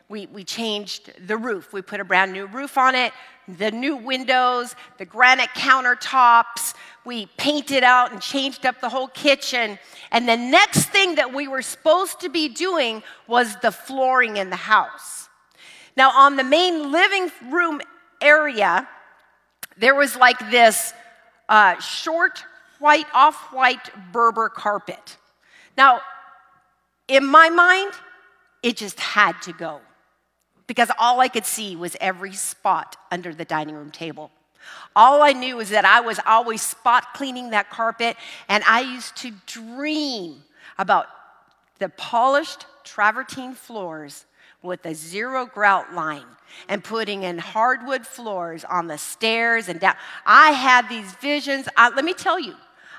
we, 0.10 0.25
we 0.27 0.44
changed 0.44 1.12
the 1.27 1.36
roof. 1.36 1.74
We 1.74 1.82
put 1.82 2.00
a 2.00 2.06
brand 2.06 2.32
new 2.32 2.46
roof 2.46 2.77
on 2.77 2.96
it, 2.96 3.12
the 3.48 3.72
new 3.72 3.98
windows, 3.98 4.75
the 4.98 5.06
granite 5.06 5.50
countertops. 5.50 6.74
we 7.06 7.25
painted 7.38 7.84
out 7.84 8.12
and 8.12 8.22
changed 8.22 8.66
up 8.66 8.80
the 8.80 8.89
whole 8.89 9.08
kitchen. 9.08 9.77
And 10.12 10.27
the 10.27 10.38
next 10.38 10.86
thing 10.86 11.16
that 11.16 11.34
we 11.34 11.48
were 11.48 11.62
supposed 11.62 12.22
to 12.22 12.30
be 12.30 12.48
doing 12.48 13.04
was 13.27 13.58
the 13.58 13.72
flooring 13.72 14.38
in 14.38 14.50
the 14.50 14.56
house. 14.56 15.30
Now, 15.98 16.12
on 16.12 16.36
the 16.36 16.44
main 16.44 16.92
living 16.92 17.32
room 17.50 17.82
area, 18.22 18.88
there 19.78 19.96
was 19.96 20.16
like 20.16 20.40
this 20.52 20.94
uh, 21.50 21.80
short 21.80 22.44
white, 22.80 23.08
off 23.14 23.54
white 23.54 23.90
Berber 24.12 24.50
carpet. 24.50 25.18
Now, 25.78 26.02
in 27.08 27.26
my 27.26 27.50
mind, 27.50 27.94
it 28.64 28.78
just 28.78 29.00
had 29.00 29.42
to 29.44 29.54
go 29.54 29.80
because 30.66 30.92
all 31.00 31.20
I 31.20 31.30
could 31.30 31.46
see 31.46 31.76
was 31.76 31.96
every 32.02 32.34
spot 32.34 32.98
under 33.12 33.34
the 33.34 33.46
dining 33.46 33.76
room 33.76 33.92
table. 33.92 34.32
All 34.96 35.22
I 35.22 35.32
knew 35.32 35.58
was 35.58 35.70
that 35.70 35.86
I 35.86 36.02
was 36.02 36.20
always 36.26 36.62
spot 36.62 37.14
cleaning 37.14 37.52
that 37.52 37.70
carpet, 37.70 38.18
and 38.50 38.64
I 38.68 38.82
used 38.82 39.16
to 39.18 39.32
dream 39.46 40.44
about 40.78 41.08
the 41.80 41.90
polished 41.90 42.66
travertine 42.84 43.54
floors 43.54 44.26
with 44.68 44.86
a 44.86 44.94
zero 44.94 45.46
grout 45.46 45.94
line 45.94 46.26
and 46.70 46.84
putting 46.84 47.24
in 47.24 47.38
hardwood 47.40 48.06
floors 48.06 48.64
on 48.66 48.88
the 48.88 48.98
stairs 48.98 49.70
and 49.70 49.80
down. 49.80 49.96
I 50.26 50.52
had 50.52 50.90
these 50.90 51.12
visions. 51.16 51.68
I, 51.76 51.90
let 51.90 52.06
me 52.06 52.14
tell 52.14 52.40
you, 52.40 52.56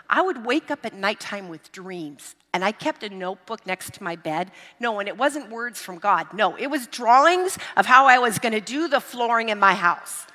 I 0.08 0.22
would 0.22 0.44
wake 0.44 0.70
up 0.70 0.84
at 0.84 0.94
nighttime 0.94 1.48
with 1.48 1.70
dreams. 1.70 2.34
And 2.54 2.64
I 2.64 2.72
kept 2.72 3.02
a 3.02 3.10
notebook 3.10 3.66
next 3.66 3.94
to 3.94 4.02
my 4.02 4.16
bed. 4.16 4.50
No, 4.80 5.00
and 5.00 5.08
it 5.08 5.18
wasn't 5.18 5.50
words 5.50 5.82
from 5.82 5.98
God. 5.98 6.32
No, 6.32 6.56
it 6.56 6.68
was 6.68 6.86
drawings 6.86 7.58
of 7.76 7.84
how 7.84 8.06
I 8.06 8.18
was 8.18 8.38
going 8.38 8.54
to 8.54 8.60
do 8.60 8.88
the 8.88 9.00
flooring 9.00 9.50
in 9.50 9.58
my 9.58 9.74
house. 9.74 10.26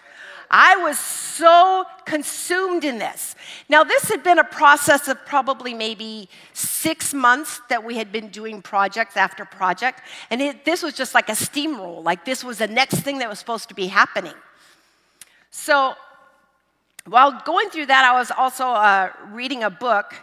I 0.55 0.75
was 0.75 0.99
so 0.99 1.83
consumed 2.05 2.83
in 2.83 2.99
this. 2.99 3.35
Now, 3.69 3.83
this 3.83 4.03
had 4.03 4.23
been 4.23 4.37
a 4.37 4.43
process 4.43 5.07
of 5.07 5.17
probably 5.25 5.73
maybe 5.73 6.29
six 6.53 7.11
months 7.11 7.59
that 7.69 7.83
we 7.83 7.97
had 7.97 8.11
been 8.11 8.29
doing 8.29 8.61
project 8.61 9.17
after 9.17 9.45
project. 9.45 10.01
And 10.29 10.43
it, 10.43 10.63
this 10.63 10.83
was 10.83 10.93
just 10.93 11.15
like 11.15 11.27
a 11.29 11.33
steamroll, 11.33 12.03
like 12.03 12.23
this 12.23 12.43
was 12.43 12.59
the 12.59 12.67
next 12.67 12.99
thing 12.99 13.17
that 13.17 13.27
was 13.27 13.39
supposed 13.39 13.67
to 13.69 13.73
be 13.73 13.87
happening. 13.87 14.35
So, 15.49 15.95
while 17.07 17.41
going 17.43 17.69
through 17.69 17.87
that, 17.87 18.05
I 18.05 18.13
was 18.13 18.29
also 18.29 18.67
uh, 18.67 19.09
reading 19.31 19.63
a 19.63 19.71
book, 19.71 20.13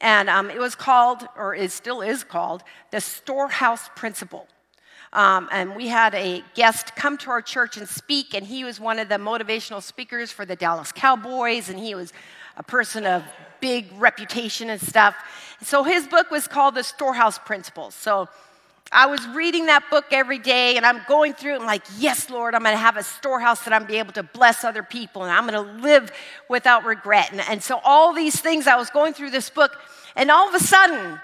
and 0.00 0.30
um, 0.30 0.50
it 0.50 0.58
was 0.58 0.76
called, 0.76 1.26
or 1.36 1.56
it 1.56 1.72
still 1.72 2.00
is 2.00 2.22
called, 2.22 2.62
The 2.92 3.00
Storehouse 3.00 3.90
Principle. 3.96 4.46
Um, 5.14 5.48
and 5.52 5.76
we 5.76 5.86
had 5.86 6.12
a 6.14 6.42
guest 6.54 6.96
come 6.96 7.16
to 7.18 7.30
our 7.30 7.40
church 7.40 7.76
and 7.76 7.88
speak, 7.88 8.34
and 8.34 8.44
he 8.44 8.64
was 8.64 8.80
one 8.80 8.98
of 8.98 9.08
the 9.08 9.14
motivational 9.14 9.80
speakers 9.80 10.32
for 10.32 10.44
the 10.44 10.56
Dallas 10.56 10.90
Cowboys, 10.90 11.68
and 11.68 11.78
he 11.78 11.94
was 11.94 12.12
a 12.56 12.64
person 12.64 13.06
of 13.06 13.22
big 13.60 13.86
reputation 13.96 14.70
and 14.70 14.80
stuff. 14.80 15.14
So 15.62 15.84
his 15.84 16.08
book 16.08 16.32
was 16.32 16.48
called 16.48 16.74
The 16.74 16.82
Storehouse 16.82 17.38
Principles. 17.38 17.94
So 17.94 18.28
I 18.90 19.06
was 19.06 19.26
reading 19.28 19.66
that 19.66 19.84
book 19.88 20.06
every 20.10 20.40
day, 20.40 20.76
and 20.76 20.84
I'm 20.84 21.00
going 21.06 21.32
through 21.32 21.54
it. 21.54 21.60
I'm 21.60 21.66
like, 21.66 21.84
yes, 21.96 22.28
Lord, 22.28 22.54
I'm 22.56 22.62
to 22.64 22.76
have 22.76 22.96
a 22.96 23.04
storehouse 23.04 23.62
that 23.64 23.72
I'm 23.72 23.86
be 23.86 23.98
able 23.98 24.12
to 24.14 24.24
bless 24.24 24.64
other 24.64 24.82
people, 24.82 25.22
and 25.22 25.32
I'm 25.32 25.46
to 25.48 25.60
live 25.80 26.10
without 26.48 26.84
regret. 26.84 27.30
And, 27.30 27.40
and 27.48 27.62
so 27.62 27.80
all 27.84 28.12
these 28.12 28.40
things, 28.40 28.66
I 28.66 28.74
was 28.76 28.90
going 28.90 29.14
through 29.14 29.30
this 29.30 29.48
book, 29.48 29.76
and 30.16 30.30
all 30.30 30.48
of 30.48 30.54
a 30.54 30.60
sudden, 30.60 31.20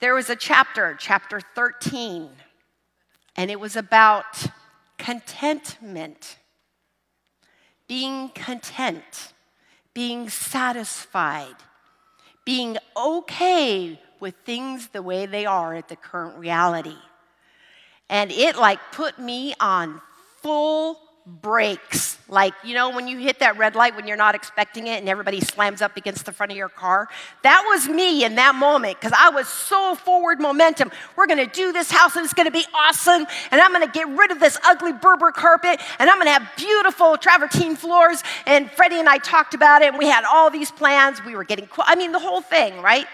there 0.00 0.14
was 0.14 0.28
a 0.28 0.36
chapter, 0.36 0.96
chapter 0.98 1.40
13, 1.54 2.28
and 3.36 3.50
it 3.50 3.58
was 3.58 3.76
about 3.76 4.46
contentment, 4.98 6.38
being 7.88 8.28
content, 8.30 9.32
being 9.92 10.28
satisfied, 10.28 11.54
being 12.44 12.76
okay 12.96 14.00
with 14.20 14.34
things 14.44 14.88
the 14.88 15.02
way 15.02 15.26
they 15.26 15.46
are 15.46 15.74
at 15.74 15.88
the 15.88 15.96
current 15.96 16.38
reality. 16.38 16.96
And 18.08 18.30
it 18.30 18.56
like 18.56 18.80
put 18.92 19.18
me 19.18 19.54
on 19.60 20.00
full 20.42 20.98
brakes. 21.26 22.18
Like, 22.28 22.52
you 22.62 22.74
know, 22.74 22.90
when 22.90 23.08
you 23.08 23.18
hit 23.18 23.38
that 23.38 23.56
red 23.56 23.74
light 23.74 23.96
when 23.96 24.06
you're 24.06 24.16
not 24.16 24.34
expecting 24.34 24.86
it 24.86 24.98
and 24.98 25.08
everybody 25.08 25.40
slams 25.40 25.80
up 25.80 25.96
against 25.96 26.26
the 26.26 26.32
front 26.32 26.52
of 26.52 26.58
your 26.58 26.68
car. 26.68 27.08
That 27.42 27.64
was 27.66 27.88
me 27.88 28.24
in 28.24 28.34
that 28.34 28.54
moment 28.54 29.00
because 29.00 29.16
I 29.18 29.30
was 29.30 29.48
so 29.48 29.94
forward 29.94 30.40
momentum. 30.40 30.90
We're 31.16 31.26
going 31.26 31.38
to 31.38 31.52
do 31.52 31.72
this 31.72 31.90
house 31.90 32.16
and 32.16 32.24
it's 32.24 32.34
going 32.34 32.46
to 32.46 32.52
be 32.52 32.64
awesome. 32.74 33.26
And 33.50 33.60
I'm 33.60 33.72
going 33.72 33.86
to 33.86 33.92
get 33.92 34.08
rid 34.08 34.30
of 34.30 34.40
this 34.40 34.58
ugly 34.64 34.92
Berber 34.92 35.32
carpet 35.32 35.80
and 35.98 36.10
I'm 36.10 36.16
going 36.16 36.26
to 36.26 36.32
have 36.32 36.48
beautiful 36.56 37.16
travertine 37.16 37.76
floors. 37.76 38.22
And 38.46 38.70
Freddie 38.70 39.00
and 39.00 39.08
I 39.08 39.18
talked 39.18 39.54
about 39.54 39.82
it 39.82 39.88
and 39.88 39.98
we 39.98 40.06
had 40.06 40.24
all 40.24 40.50
these 40.50 40.70
plans. 40.70 41.24
We 41.24 41.34
were 41.36 41.44
getting, 41.44 41.68
I 41.78 41.94
mean, 41.94 42.12
the 42.12 42.18
whole 42.18 42.42
thing, 42.42 42.82
right? 42.82 43.06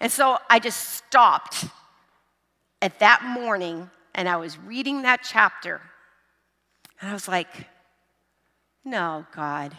And 0.00 0.10
so 0.12 0.38
I 0.48 0.58
just 0.58 0.96
stopped 0.96 1.64
at 2.80 2.98
that 3.00 3.24
morning 3.24 3.90
and 4.14 4.28
I 4.28 4.36
was 4.36 4.58
reading 4.58 5.02
that 5.02 5.22
chapter 5.24 5.80
and 7.00 7.10
I 7.10 7.12
was 7.12 7.28
like, 7.28 7.66
no, 8.84 9.26
God, 9.34 9.76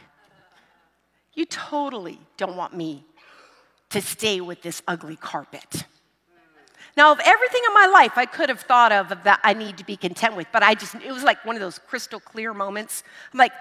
you 1.34 1.46
totally 1.46 2.20
don't 2.36 2.58
want 2.58 2.76
me 2.76 3.06
to 3.90 4.02
stay 4.02 4.42
with 4.42 4.62
this 4.62 4.82
ugly 4.88 5.16
carpet. 5.16 5.86
Now, 6.96 7.12
of 7.12 7.20
everything 7.24 7.62
in 7.68 7.74
my 7.74 7.86
life 7.86 8.18
I 8.18 8.26
could 8.26 8.50
have 8.50 8.62
thought 8.62 8.92
of 8.92 9.10
that 9.24 9.40
I 9.44 9.54
need 9.54 9.78
to 9.78 9.86
be 9.86 9.96
content 9.96 10.36
with, 10.36 10.48
but 10.52 10.64
I 10.64 10.74
just, 10.74 10.96
it 10.96 11.12
was 11.12 11.24
like 11.24 11.46
one 11.46 11.56
of 11.56 11.62
those 11.62 11.80
crystal 11.80 12.20
clear 12.20 12.54
moments. 12.54 13.04
I'm 13.32 13.38
like, 13.38 13.52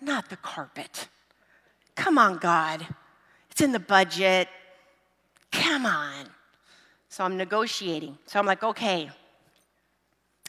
not 0.00 0.28
the 0.28 0.36
carpet. 0.36 1.08
Come 1.94 2.18
on, 2.18 2.38
God. 2.38 2.86
It's 3.50 3.60
in 3.60 3.70
the 3.70 3.78
budget. 3.78 4.48
Come 5.52 5.86
on. 5.86 6.26
So 7.08 7.22
I'm 7.22 7.36
negotiating. 7.36 8.18
So 8.26 8.40
I'm 8.40 8.46
like, 8.46 8.64
okay, 8.64 9.10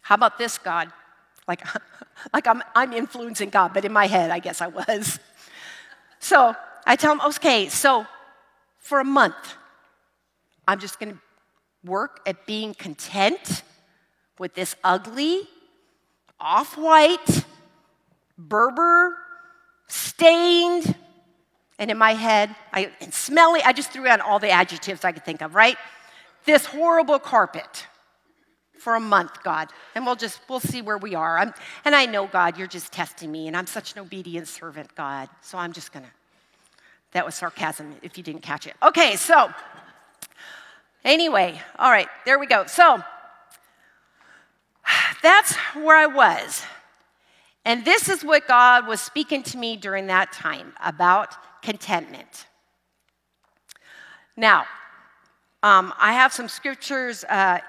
how 0.02 0.16
about 0.16 0.38
this, 0.38 0.58
God? 0.58 0.92
Like, 1.48 1.66
like 2.34 2.48
I'm, 2.48 2.64
I'm 2.76 2.94
influencing 2.94 3.50
God, 3.50 3.74
but 3.74 3.86
in 3.86 3.94
my 3.94 4.08
head, 4.08 4.32
I 4.32 4.40
guess 4.40 4.62
I 4.62 4.68
was. 4.68 5.20
So 6.20 6.56
I 6.86 6.96
tell 6.96 7.12
him, 7.12 7.20
okay, 7.20 7.68
so 7.68 8.08
for 8.80 9.02
a 9.02 9.04
month, 9.04 9.56
I'm 10.66 10.80
just 10.80 10.98
going 10.98 11.12
to 11.12 11.20
work 11.84 12.22
at 12.26 12.46
being 12.46 12.74
content 12.74 13.62
with 14.40 14.54
this 14.54 14.74
ugly, 14.86 15.42
off 16.40 16.78
white, 16.78 17.44
Berber, 18.38 19.18
stained, 19.88 20.96
and 21.78 21.92
in 21.92 21.98
my 21.98 22.14
head, 22.14 22.56
I, 22.72 22.90
and 23.02 23.14
smelly, 23.14 23.62
I 23.62 23.74
just 23.74 23.92
threw 23.92 24.08
out 24.08 24.22
all 24.22 24.40
the 24.40 24.50
adjectives 24.50 25.04
I 25.04 25.12
could 25.12 25.26
think 25.26 25.42
of, 25.42 25.56
right? 25.56 25.78
This 26.46 26.66
horrible 26.66 27.20
carpet 27.20 27.88
for 28.84 28.96
a 28.96 29.00
month, 29.00 29.42
God, 29.44 29.70
and 29.96 30.06
we'll 30.06 30.18
just 30.18 30.42
we'll 30.50 30.60
see 30.60 30.82
where 30.82 30.98
we 30.98 31.16
are. 31.16 31.40
I'm, 31.40 31.54
and 31.86 31.96
I 31.96 32.06
know, 32.06 32.28
God, 32.28 32.58
you're 32.58 32.68
just 32.68 32.92
testing 32.92 33.32
me, 33.32 33.48
and 33.48 33.56
I'm 33.56 33.66
such 33.66 33.94
an 33.94 34.00
obedient 34.00 34.50
servant, 34.50 34.94
God. 34.96 35.30
So 35.42 35.58
I'm 35.58 35.72
just 35.72 35.94
gonna. 35.94 36.12
That 37.14 37.26
was 37.26 37.36
sarcasm, 37.36 37.96
if 38.02 38.18
you 38.18 38.24
didn't 38.24 38.42
catch 38.42 38.68
it. 38.68 38.74
Okay, 38.84 39.16
so 39.16 39.50
anyway, 41.06 41.62
all 41.80 41.92
right, 41.92 42.08
there 42.26 42.40
we 42.40 42.46
go. 42.46 42.66
So 42.66 43.02
that's 45.22 45.56
where 45.76 45.96
I 45.96 46.08
was. 46.08 46.64
And 47.66 47.86
this 47.86 48.10
is 48.10 48.26
what 48.26 48.48
God 48.48 48.88
was 48.88 49.00
speaking 49.00 49.44
to 49.44 49.58
me 49.58 49.78
during 49.78 50.08
that 50.08 50.34
time 50.34 50.74
about 50.84 51.62
contentment. 51.62 52.48
Now, 54.36 54.66
um, 55.62 55.94
I 55.98 56.12
have 56.14 56.34
some 56.34 56.50
scriptures 56.50 57.24
uh, 57.30 57.60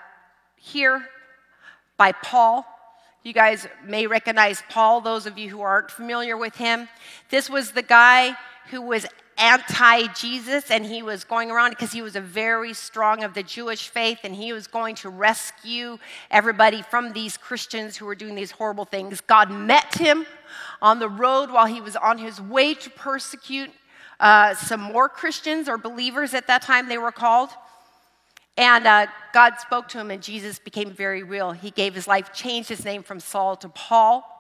here 0.65 1.07
by 1.99 2.13
Paul. 2.13 2.67
You 3.23 3.35
guys 3.35 3.69
may 3.85 4.07
recognize 4.07 4.63
Paul, 4.71 5.03
those 5.03 5.27
of 5.27 5.39
you 5.39 5.51
who 5.51 5.61
aren't 5.61 5.91
familiar 5.91 6.37
with 6.37 6.57
him. 6.57 6.89
This 7.31 7.51
was 7.51 7.73
the 7.73 7.83
guy 7.83 8.35
who 8.71 8.81
was 8.81 9.07
anti 9.37 10.07
Jesus 10.15 10.71
and 10.71 10.87
he 10.87 11.03
was 11.03 11.25
going 11.25 11.51
around 11.51 11.71
because 11.71 11.93
he 11.93 12.01
was 12.01 12.17
a 12.17 12.21
very 12.21 12.73
strong 12.73 13.25
of 13.25 13.35
the 13.35 13.43
Jewish 13.43 13.89
faith 13.89 14.21
and 14.25 14.35
he 14.35 14.53
was 14.53 14.67
going 14.67 14.95
to 14.97 15.11
rescue 15.11 15.99
everybody 16.31 16.81
from 16.83 17.13
these 17.13 17.37
Christians 17.37 17.97
who 17.97 18.07
were 18.07 18.15
doing 18.15 18.35
these 18.35 18.53
horrible 18.53 18.87
things. 18.87 19.21
God 19.21 19.51
met 19.51 19.95
him 19.95 20.25
on 20.81 20.99
the 20.99 21.09
road 21.09 21.51
while 21.51 21.67
he 21.67 21.81
was 21.81 21.97
on 21.97 22.19
his 22.19 22.41
way 22.41 22.75
to 22.75 22.91
persecute 22.91 23.71
uh, 24.19 24.55
some 24.55 24.81
more 24.81 25.09
Christians 25.09 25.69
or 25.69 25.77
believers 25.77 26.33
at 26.33 26.47
that 26.47 26.63
time, 26.63 26.89
they 26.89 26.99
were 26.99 27.13
called. 27.13 27.51
And 28.57 28.87
uh, 28.87 29.07
God 29.33 29.59
spoke 29.59 29.89
to 29.89 29.99
him, 29.99 30.11
and 30.11 30.23
Jesus 30.23 30.59
became 30.59 30.91
very 30.91 31.23
real. 31.23 31.53
He 31.53 31.71
gave 31.71 31.95
his 31.95 32.07
life, 32.07 32.33
changed 32.33 32.69
his 32.69 32.85
name 32.85 33.03
from 33.03 33.19
Saul 33.19 33.57
to 33.57 33.69
Paul. 33.69 34.31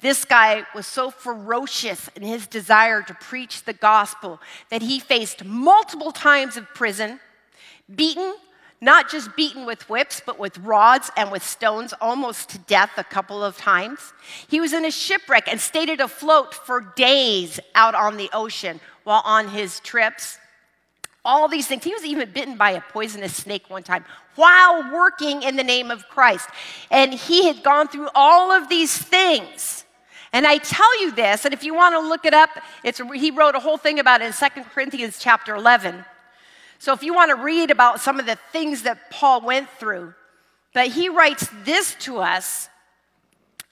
This 0.00 0.24
guy 0.24 0.64
was 0.76 0.86
so 0.86 1.10
ferocious 1.10 2.08
in 2.14 2.22
his 2.22 2.46
desire 2.46 3.02
to 3.02 3.14
preach 3.14 3.64
the 3.64 3.72
gospel 3.72 4.40
that 4.70 4.82
he 4.82 5.00
faced 5.00 5.44
multiple 5.44 6.12
times 6.12 6.56
of 6.56 6.72
prison, 6.72 7.18
beaten, 7.92 8.34
not 8.80 9.10
just 9.10 9.34
beaten 9.34 9.66
with 9.66 9.90
whips, 9.90 10.22
but 10.24 10.38
with 10.38 10.56
rods 10.58 11.10
and 11.16 11.32
with 11.32 11.42
stones, 11.42 11.92
almost 12.00 12.50
to 12.50 12.58
death 12.58 12.92
a 12.96 13.02
couple 13.02 13.42
of 13.42 13.56
times. 13.56 14.12
He 14.46 14.60
was 14.60 14.72
in 14.72 14.84
a 14.84 14.90
shipwreck 14.92 15.48
and 15.48 15.60
stayed 15.60 16.00
afloat 16.00 16.54
for 16.54 16.92
days 16.94 17.58
out 17.74 17.96
on 17.96 18.16
the 18.16 18.30
ocean 18.32 18.80
while 19.02 19.22
on 19.24 19.48
his 19.48 19.80
trips. 19.80 20.38
All 21.24 21.48
these 21.48 21.66
things. 21.66 21.84
He 21.84 21.92
was 21.92 22.04
even 22.04 22.30
bitten 22.30 22.56
by 22.56 22.70
a 22.70 22.80
poisonous 22.80 23.34
snake 23.34 23.68
one 23.68 23.82
time 23.82 24.04
while 24.34 24.92
working 24.92 25.42
in 25.42 25.56
the 25.56 25.64
name 25.64 25.90
of 25.90 26.08
Christ. 26.08 26.48
And 26.90 27.12
he 27.12 27.46
had 27.46 27.62
gone 27.62 27.88
through 27.88 28.08
all 28.14 28.50
of 28.52 28.68
these 28.68 28.96
things. 28.96 29.84
And 30.32 30.46
I 30.46 30.58
tell 30.58 31.00
you 31.00 31.12
this, 31.12 31.44
and 31.44 31.54
if 31.54 31.64
you 31.64 31.74
want 31.74 31.94
to 31.94 32.00
look 32.00 32.24
it 32.24 32.34
up, 32.34 32.50
it's, 32.84 33.00
he 33.14 33.30
wrote 33.30 33.54
a 33.54 33.60
whole 33.60 33.78
thing 33.78 33.98
about 33.98 34.20
it 34.20 34.26
in 34.26 34.32
2 34.32 34.62
Corinthians 34.74 35.18
chapter 35.18 35.54
11. 35.54 36.04
So 36.78 36.92
if 36.92 37.02
you 37.02 37.14
want 37.14 37.30
to 37.30 37.42
read 37.42 37.70
about 37.70 38.00
some 38.00 38.20
of 38.20 38.26
the 38.26 38.36
things 38.52 38.82
that 38.82 39.10
Paul 39.10 39.40
went 39.40 39.68
through, 39.70 40.14
but 40.74 40.88
he 40.88 41.08
writes 41.08 41.48
this 41.64 41.94
to 42.00 42.18
us 42.18 42.68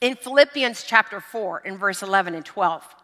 in 0.00 0.16
Philippians 0.16 0.82
chapter 0.82 1.20
4, 1.20 1.60
in 1.60 1.76
verse 1.76 2.02
11 2.02 2.34
and 2.34 2.44
12. 2.44 2.95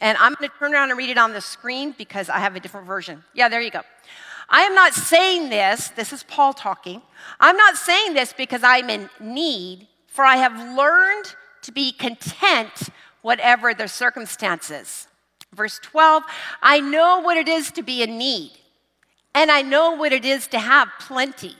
And 0.00 0.18
I'm 0.18 0.34
going 0.34 0.50
to 0.50 0.58
turn 0.58 0.74
around 0.74 0.90
and 0.90 0.98
read 0.98 1.10
it 1.10 1.18
on 1.18 1.32
the 1.32 1.40
screen 1.40 1.94
because 1.96 2.28
I 2.28 2.38
have 2.38 2.56
a 2.56 2.60
different 2.60 2.86
version. 2.86 3.24
Yeah, 3.32 3.48
there 3.48 3.60
you 3.60 3.70
go. 3.70 3.82
I 4.48 4.62
am 4.62 4.74
not 4.74 4.92
saying 4.92 5.48
this, 5.48 5.88
this 5.90 6.12
is 6.12 6.22
Paul 6.22 6.52
talking. 6.52 7.00
I'm 7.40 7.56
not 7.56 7.76
saying 7.76 8.14
this 8.14 8.32
because 8.32 8.62
I'm 8.62 8.90
in 8.90 9.08
need, 9.18 9.88
for 10.06 10.24
I 10.24 10.36
have 10.36 10.76
learned 10.76 11.34
to 11.62 11.72
be 11.72 11.92
content 11.92 12.90
whatever 13.22 13.72
the 13.72 13.88
circumstances. 13.88 15.08
Verse 15.54 15.78
12, 15.82 16.24
I 16.62 16.80
know 16.80 17.20
what 17.20 17.36
it 17.36 17.48
is 17.48 17.70
to 17.72 17.82
be 17.82 18.02
in 18.02 18.18
need, 18.18 18.52
and 19.34 19.50
I 19.50 19.62
know 19.62 19.92
what 19.92 20.12
it 20.12 20.24
is 20.24 20.46
to 20.48 20.58
have 20.58 20.88
plenty. 21.00 21.56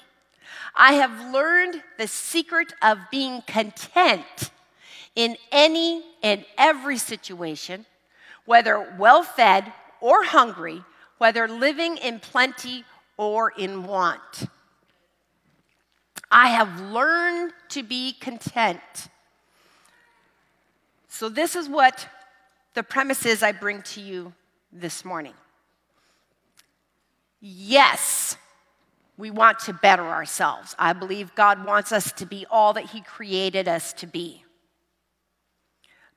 I 0.74 0.94
have 0.94 1.32
learned 1.32 1.82
the 1.96 2.08
secret 2.08 2.74
of 2.82 2.98
being 3.10 3.42
content 3.42 4.50
in 5.14 5.36
any 5.52 6.02
and 6.22 6.44
every 6.58 6.98
situation, 6.98 7.86
whether 8.46 8.94
well 8.98 9.22
fed 9.22 9.72
or 10.00 10.24
hungry, 10.24 10.82
whether 11.18 11.48
living 11.48 11.96
in 11.96 12.20
plenty 12.20 12.84
or 13.16 13.50
in 13.50 13.84
want. 13.84 14.48
I 16.30 16.48
have 16.48 16.80
learned 16.80 17.52
to 17.70 17.82
be 17.82 18.12
content. 18.12 18.80
So, 21.08 21.28
this 21.28 21.54
is 21.54 21.68
what 21.68 22.08
the 22.74 22.82
premise 22.82 23.24
is 23.24 23.42
I 23.42 23.52
bring 23.52 23.82
to 23.82 24.00
you 24.00 24.32
this 24.72 25.04
morning. 25.04 25.34
Yes, 27.40 28.36
we 29.16 29.30
want 29.30 29.60
to 29.60 29.72
better 29.72 30.02
ourselves. 30.02 30.74
I 30.78 30.92
believe 30.92 31.34
God 31.34 31.64
wants 31.64 31.92
us 31.92 32.10
to 32.12 32.26
be 32.26 32.46
all 32.50 32.72
that 32.72 32.90
He 32.90 33.00
created 33.00 33.68
us 33.68 33.92
to 33.94 34.06
be. 34.06 34.43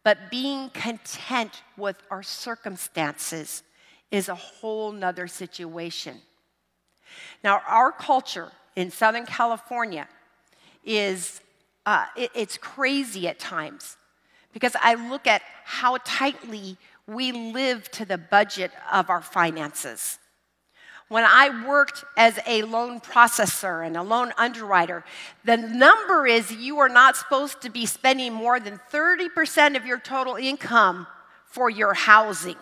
But 0.08 0.32
being 0.32 0.70
content 0.70 1.64
with 1.76 1.98
our 2.10 2.24
circumstances 2.24 3.62
is 4.10 4.30
a 4.30 4.36
whole 4.36 4.94
nother 4.94 5.28
situation. 5.28 6.22
Now, 7.44 7.62
our 7.68 7.92
culture 7.92 8.54
in 8.78 8.90
Southern 8.90 9.26
California 9.26 10.08
is 10.86 11.42
uh, 11.86 12.06
it, 12.16 12.32
it's 12.34 12.58
crazy 12.58 13.28
at 13.28 13.38
times 13.38 13.98
because 14.54 14.78
I 14.82 14.94
look 14.94 15.28
at 15.28 15.42
how 15.66 15.98
tightly 16.06 16.78
we 17.06 17.34
live 17.34 17.92
to 17.92 18.06
the 18.06 18.18
budget 18.18 18.72
of 18.90 19.10
our 19.10 19.22
finances. 19.22 20.20
When 21.10 21.24
I 21.24 21.66
worked 21.66 22.04
as 22.18 22.38
a 22.46 22.64
loan 22.64 23.00
processor 23.00 23.86
and 23.86 23.96
a 23.96 24.04
loan 24.04 24.34
underwriter, 24.38 25.06
the 25.46 25.56
number 25.56 26.28
is 26.28 26.52
you 26.52 26.80
are 26.80 26.90
not 26.90 27.16
supposed 27.16 27.62
to 27.62 27.70
be 27.70 27.86
spending 27.86 28.34
more 28.34 28.60
than 28.60 28.80
30% 28.92 29.78
of 29.78 29.86
your 29.86 30.00
total 30.00 30.36
income 30.36 31.08
for 31.46 31.70
your 31.70 31.94
housing. 31.94 32.58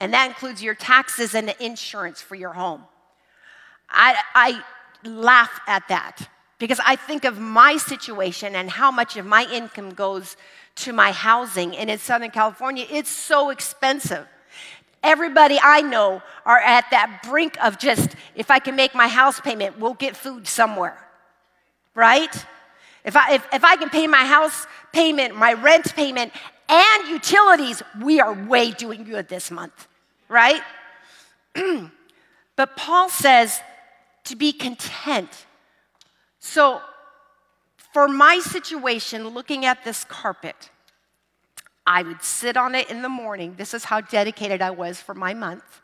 And 0.00 0.14
that 0.14 0.28
includes 0.28 0.62
your 0.62 0.74
taxes 0.74 1.34
and 1.34 1.46
the 1.46 1.64
insurance 1.64 2.22
for 2.22 2.34
your 2.34 2.54
home. 2.54 2.84
I, 3.90 4.16
I 4.34 4.64
laugh 5.04 5.60
at 5.66 5.86
that 5.88 6.28
because 6.58 6.80
I 6.84 6.96
think 6.96 7.24
of 7.24 7.38
my 7.38 7.76
situation 7.76 8.56
and 8.56 8.70
how 8.70 8.90
much 8.90 9.16
of 9.18 9.26
my 9.26 9.46
income 9.52 9.92
goes 9.92 10.36
to 10.76 10.92
my 10.92 11.12
housing. 11.12 11.76
And 11.76 11.90
in 11.90 11.98
Southern 11.98 12.30
California, 12.30 12.86
it's 12.90 13.10
so 13.10 13.50
expensive. 13.50 14.26
Everybody 15.02 15.58
I 15.62 15.82
know 15.82 16.22
are 16.46 16.58
at 16.58 16.90
that 16.90 17.22
brink 17.24 17.56
of 17.62 17.78
just, 17.78 18.14
if 18.34 18.50
I 18.50 18.58
can 18.58 18.76
make 18.76 18.94
my 18.94 19.08
house 19.08 19.40
payment, 19.40 19.78
we'll 19.78 19.94
get 19.94 20.16
food 20.16 20.46
somewhere, 20.46 20.96
right? 21.94 22.32
If 23.04 23.16
I, 23.16 23.34
if, 23.34 23.46
if 23.52 23.64
I 23.64 23.76
can 23.76 23.90
pay 23.90 24.06
my 24.06 24.24
house 24.24 24.66
payment, 24.92 25.34
my 25.34 25.54
rent 25.54 25.94
payment, 25.94 26.32
and 26.68 27.08
utilities, 27.08 27.82
we 28.00 28.20
are 28.20 28.32
way 28.32 28.70
doing 28.70 29.04
good 29.04 29.28
this 29.28 29.50
month, 29.50 29.88
right? 30.28 30.62
but 32.56 32.76
Paul 32.76 33.08
says 33.08 33.60
to 34.24 34.36
be 34.36 34.52
content. 34.52 35.46
So, 36.38 36.80
for 37.92 38.08
my 38.08 38.38
situation, 38.38 39.28
looking 39.28 39.66
at 39.66 39.84
this 39.84 40.04
carpet, 40.04 40.70
I 41.86 42.02
would 42.02 42.22
sit 42.22 42.56
on 42.56 42.74
it 42.74 42.90
in 42.90 43.02
the 43.02 43.08
morning. 43.08 43.54
This 43.56 43.74
is 43.74 43.84
how 43.84 44.00
dedicated 44.00 44.62
I 44.62 44.70
was 44.70 45.00
for 45.00 45.14
my 45.14 45.34
month, 45.34 45.80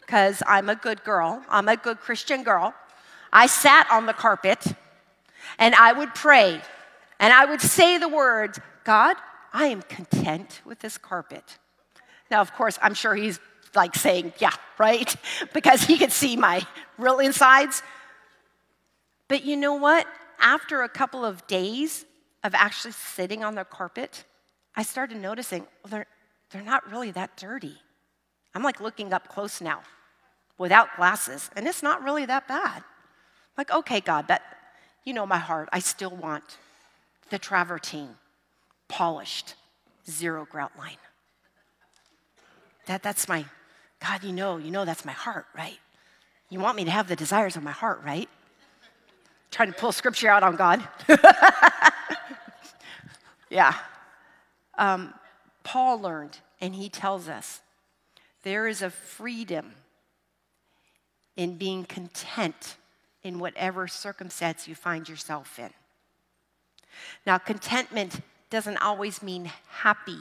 because 0.00 0.42
I'm 0.46 0.68
a 0.68 0.76
good 0.76 1.02
girl. 1.04 1.42
I'm 1.48 1.68
a 1.68 1.76
good 1.76 1.98
Christian 2.00 2.42
girl. 2.42 2.74
I 3.32 3.46
sat 3.46 3.88
on 3.90 4.06
the 4.06 4.12
carpet 4.12 4.64
and 5.58 5.74
I 5.74 5.92
would 5.92 6.14
pray 6.14 6.60
and 7.20 7.32
I 7.32 7.44
would 7.44 7.60
say 7.60 7.98
the 7.98 8.08
words, 8.08 8.60
God, 8.84 9.16
I 9.52 9.66
am 9.66 9.82
content 9.82 10.60
with 10.64 10.78
this 10.78 10.98
carpet. 10.98 11.58
Now, 12.30 12.40
of 12.40 12.52
course, 12.54 12.78
I'm 12.80 12.94
sure 12.94 13.14
he's 13.14 13.40
like 13.74 13.94
saying, 13.94 14.32
yeah, 14.38 14.52
right? 14.78 15.14
because 15.52 15.82
he 15.82 15.98
could 15.98 16.12
see 16.12 16.36
my 16.36 16.66
real 16.96 17.18
insides. 17.18 17.82
But 19.26 19.44
you 19.44 19.56
know 19.56 19.74
what? 19.74 20.06
After 20.40 20.82
a 20.82 20.88
couple 20.88 21.24
of 21.24 21.46
days 21.46 22.04
of 22.44 22.54
actually 22.54 22.92
sitting 22.92 23.42
on 23.42 23.56
the 23.56 23.64
carpet, 23.64 24.24
I 24.78 24.82
started 24.82 25.16
noticing, 25.16 25.66
well, 25.82 25.90
they're, 25.90 26.06
they're 26.52 26.62
not 26.62 26.88
really 26.88 27.10
that 27.10 27.36
dirty. 27.36 27.74
I'm 28.54 28.62
like 28.62 28.80
looking 28.80 29.12
up 29.12 29.26
close 29.26 29.60
now 29.60 29.80
without 30.56 30.94
glasses, 30.96 31.50
and 31.56 31.66
it's 31.66 31.82
not 31.82 32.04
really 32.04 32.24
that 32.26 32.46
bad. 32.46 32.84
Like, 33.56 33.72
okay, 33.72 34.00
God, 34.00 34.28
that, 34.28 34.40
you 35.02 35.12
know 35.14 35.26
my 35.26 35.38
heart. 35.38 35.68
I 35.72 35.80
still 35.80 36.14
want 36.14 36.58
the 37.28 37.40
travertine 37.40 38.14
polished, 38.86 39.56
zero 40.08 40.46
grout 40.48 40.70
line. 40.78 40.96
That, 42.86 43.02
that's 43.02 43.26
my, 43.26 43.46
God, 43.98 44.22
you 44.22 44.32
know, 44.32 44.58
you 44.58 44.70
know 44.70 44.84
that's 44.84 45.04
my 45.04 45.10
heart, 45.10 45.46
right? 45.56 45.80
You 46.50 46.60
want 46.60 46.76
me 46.76 46.84
to 46.84 46.90
have 46.92 47.08
the 47.08 47.16
desires 47.16 47.56
of 47.56 47.64
my 47.64 47.72
heart, 47.72 48.02
right? 48.04 48.28
Trying 49.50 49.72
to 49.72 49.76
pull 49.76 49.90
scripture 49.90 50.28
out 50.28 50.44
on 50.44 50.54
God. 50.54 50.86
yeah 53.50 53.74
um, 54.78 55.12
Paul 55.64 56.00
learned, 56.00 56.38
and 56.60 56.74
he 56.74 56.88
tells 56.88 57.28
us 57.28 57.60
there 58.42 58.66
is 58.66 58.80
a 58.80 58.90
freedom 58.90 59.72
in 61.36 61.56
being 61.56 61.84
content 61.84 62.76
in 63.22 63.38
whatever 63.38 63.86
circumstance 63.86 64.66
you 64.66 64.74
find 64.74 65.08
yourself 65.08 65.58
in. 65.58 65.70
Now, 67.26 67.38
contentment 67.38 68.20
doesn't 68.50 68.78
always 68.78 69.22
mean 69.22 69.50
happy. 69.68 70.18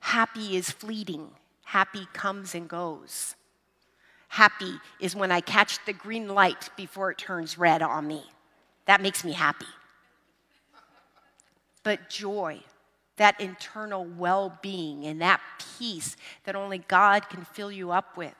Happy 0.00 0.56
is 0.56 0.70
fleeting, 0.70 1.30
happy 1.64 2.06
comes 2.12 2.54
and 2.54 2.68
goes. 2.68 3.36
Happy 4.28 4.80
is 4.98 5.14
when 5.14 5.30
I 5.30 5.40
catch 5.40 5.78
the 5.86 5.92
green 5.92 6.28
light 6.28 6.68
before 6.76 7.10
it 7.12 7.18
turns 7.18 7.56
red 7.56 7.82
on 7.82 8.08
me. 8.08 8.24
That 8.86 9.00
makes 9.00 9.24
me 9.24 9.32
happy. 9.32 9.66
But 11.84 12.10
joy, 12.10 12.60
that 13.16 13.40
internal 13.40 14.04
well 14.04 14.58
being 14.62 15.04
and 15.06 15.20
that 15.20 15.40
peace 15.78 16.16
that 16.44 16.56
only 16.56 16.78
God 16.78 17.28
can 17.28 17.44
fill 17.44 17.70
you 17.70 17.90
up 17.90 18.16
with 18.16 18.34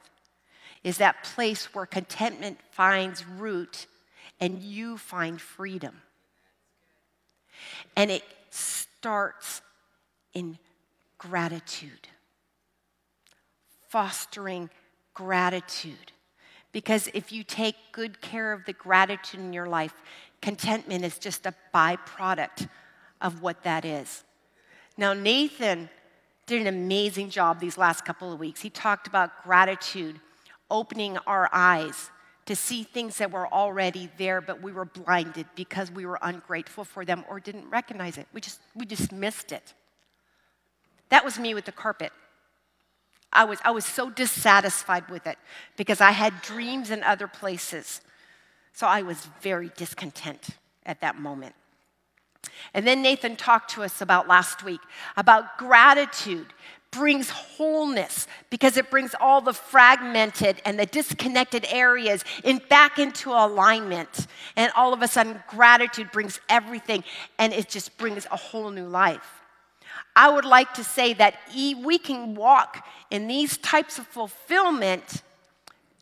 is 0.83 0.99
that 0.99 1.25
place 1.25 1.75
where 1.75 1.87
contentment 1.87 2.59
finds 2.71 3.27
root 3.27 3.87
and 4.41 4.61
you 4.61 4.99
find 4.99 5.41
freedom. 5.41 6.03
And 7.97 8.11
it 8.11 8.23
starts 8.51 9.63
in 10.35 10.59
gratitude, 11.19 12.09
fostering 13.89 14.69
gratitude. 15.15 16.13
Because 16.73 17.09
if 17.15 17.33
you 17.33 17.45
take 17.45 17.77
good 17.93 18.21
care 18.21 18.53
of 18.53 18.65
the 18.67 18.73
gratitude 18.73 19.41
in 19.41 19.53
your 19.53 19.69
life, 19.69 19.95
contentment 20.43 21.05
is 21.05 21.19
just 21.19 21.47
a 21.47 21.55
byproduct 21.73 22.69
of 23.21 23.41
what 23.41 23.63
that 23.63 23.85
is. 23.85 24.25
Now, 24.97 25.13
Nathan 25.13 25.89
did 26.47 26.61
an 26.61 26.67
amazing 26.67 27.31
job 27.31 27.59
these 27.59 27.79
last 27.79 28.05
couple 28.05 28.33
of 28.33 28.39
weeks. 28.39 28.61
He 28.61 28.71
talked 28.71 29.07
about 29.07 29.43
gratitude, 29.43 30.21
opening 30.71 31.19
our 31.27 31.49
eyes 31.53 32.11
to 32.47 32.55
see 32.55 32.85
things 32.85 33.17
that 33.19 33.31
were 33.31 33.53
already 33.53 34.11
there, 34.19 34.41
but 34.41 34.63
we 34.63 34.71
were 34.71 34.85
blinded 34.85 35.47
because 35.55 35.91
we 35.91 36.05
were 36.05 36.19
ungrateful 36.21 36.85
for 36.85 37.05
them 37.05 37.25
or 37.29 37.41
didn't 37.41 37.69
recognize 37.71 38.19
it. 38.19 38.27
We 38.33 38.41
just, 38.41 38.61
we 38.75 38.85
just 38.85 39.11
missed 39.13 39.51
it. 39.51 39.73
That 41.09 41.25
was 41.25 41.39
me 41.39 41.55
with 41.55 41.65
the 41.65 41.73
carpet. 41.73 42.13
I 43.33 43.45
was, 43.45 43.59
I 43.65 43.71
was 43.71 43.85
so 43.85 44.11
dissatisfied 44.11 45.09
with 45.09 45.27
it 45.27 45.39
because 45.77 46.01
I 46.01 46.13
had 46.13 46.41
dreams 46.43 46.91
in 46.91 47.03
other 47.03 47.27
places. 47.27 48.01
So 48.73 48.87
I 48.87 49.03
was 49.03 49.29
very 49.41 49.71
discontent 49.77 50.49
at 50.85 51.01
that 51.01 51.19
moment. 51.19 51.55
And 52.73 52.87
then 52.87 53.03
Nathan 53.03 53.37
talked 53.37 53.71
to 53.73 53.83
us 53.83 54.01
about 54.01 54.29
last 54.29 54.65
week 54.65 54.81
about 55.17 55.59
gratitude 55.59 56.53
brings 56.91 57.29
wholeness 57.29 58.27
because 58.51 58.77
it 58.77 58.91
brings 58.91 59.15
all 59.21 59.41
the 59.41 59.53
fragmented 59.53 60.63
and 60.65 60.79
the 60.79 60.87
disconnected 60.87 61.67
areas 61.69 62.25
in 62.45 62.61
back 62.69 62.99
into 62.99 63.31
alignment. 63.31 64.27
And 64.57 64.73
all 64.77 64.93
of 64.93 65.03
a 65.03 65.09
sudden, 65.09 65.43
gratitude 65.49 66.13
brings 66.13 66.41
everything 66.49 67.03
and 67.39 67.53
it 67.53 67.69
just 67.69 67.97
brings 67.99 68.27
a 68.31 68.37
whole 68.37 68.71
new 68.71 68.87
life. 68.87 69.43
I 70.17 70.31
would 70.31 70.45
like 70.45 70.75
to 70.75 70.85
say 70.85 71.15
that 71.15 71.35
we 71.53 71.99
can 71.99 72.35
walk 72.35 72.87
in 73.11 73.27
these 73.27 73.59
types 73.59 73.99
of 73.99 74.07
fulfillment 74.07 75.23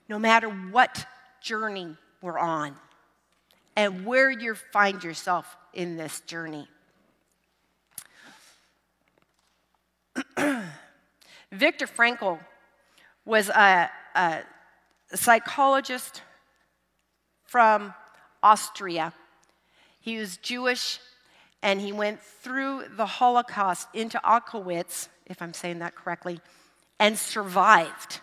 no 0.08 0.18
matter 0.18 0.48
what 0.48 1.06
journey 1.40 1.96
we're 2.20 2.38
on 2.38 2.76
and 3.76 4.04
where 4.04 4.30
you 4.30 4.54
find 4.54 5.02
yourself 5.02 5.56
in 5.72 5.96
this 5.96 6.20
journey. 6.20 6.68
Viktor 11.52 11.86
Frankl 11.86 12.38
was 13.24 13.48
a, 13.48 13.90
a 14.14 14.40
psychologist 15.14 16.22
from 17.44 17.94
Austria. 18.42 19.12
He 20.00 20.18
was 20.18 20.36
Jewish 20.38 20.98
and 21.62 21.80
he 21.80 21.92
went 21.92 22.20
through 22.20 22.84
the 22.96 23.06
Holocaust 23.06 23.88
into 23.94 24.18
Auschwitz, 24.24 25.08
if 25.26 25.40
I'm 25.40 25.54
saying 25.54 25.78
that 25.78 25.94
correctly, 25.94 26.40
and 26.98 27.16
survived 27.16 28.20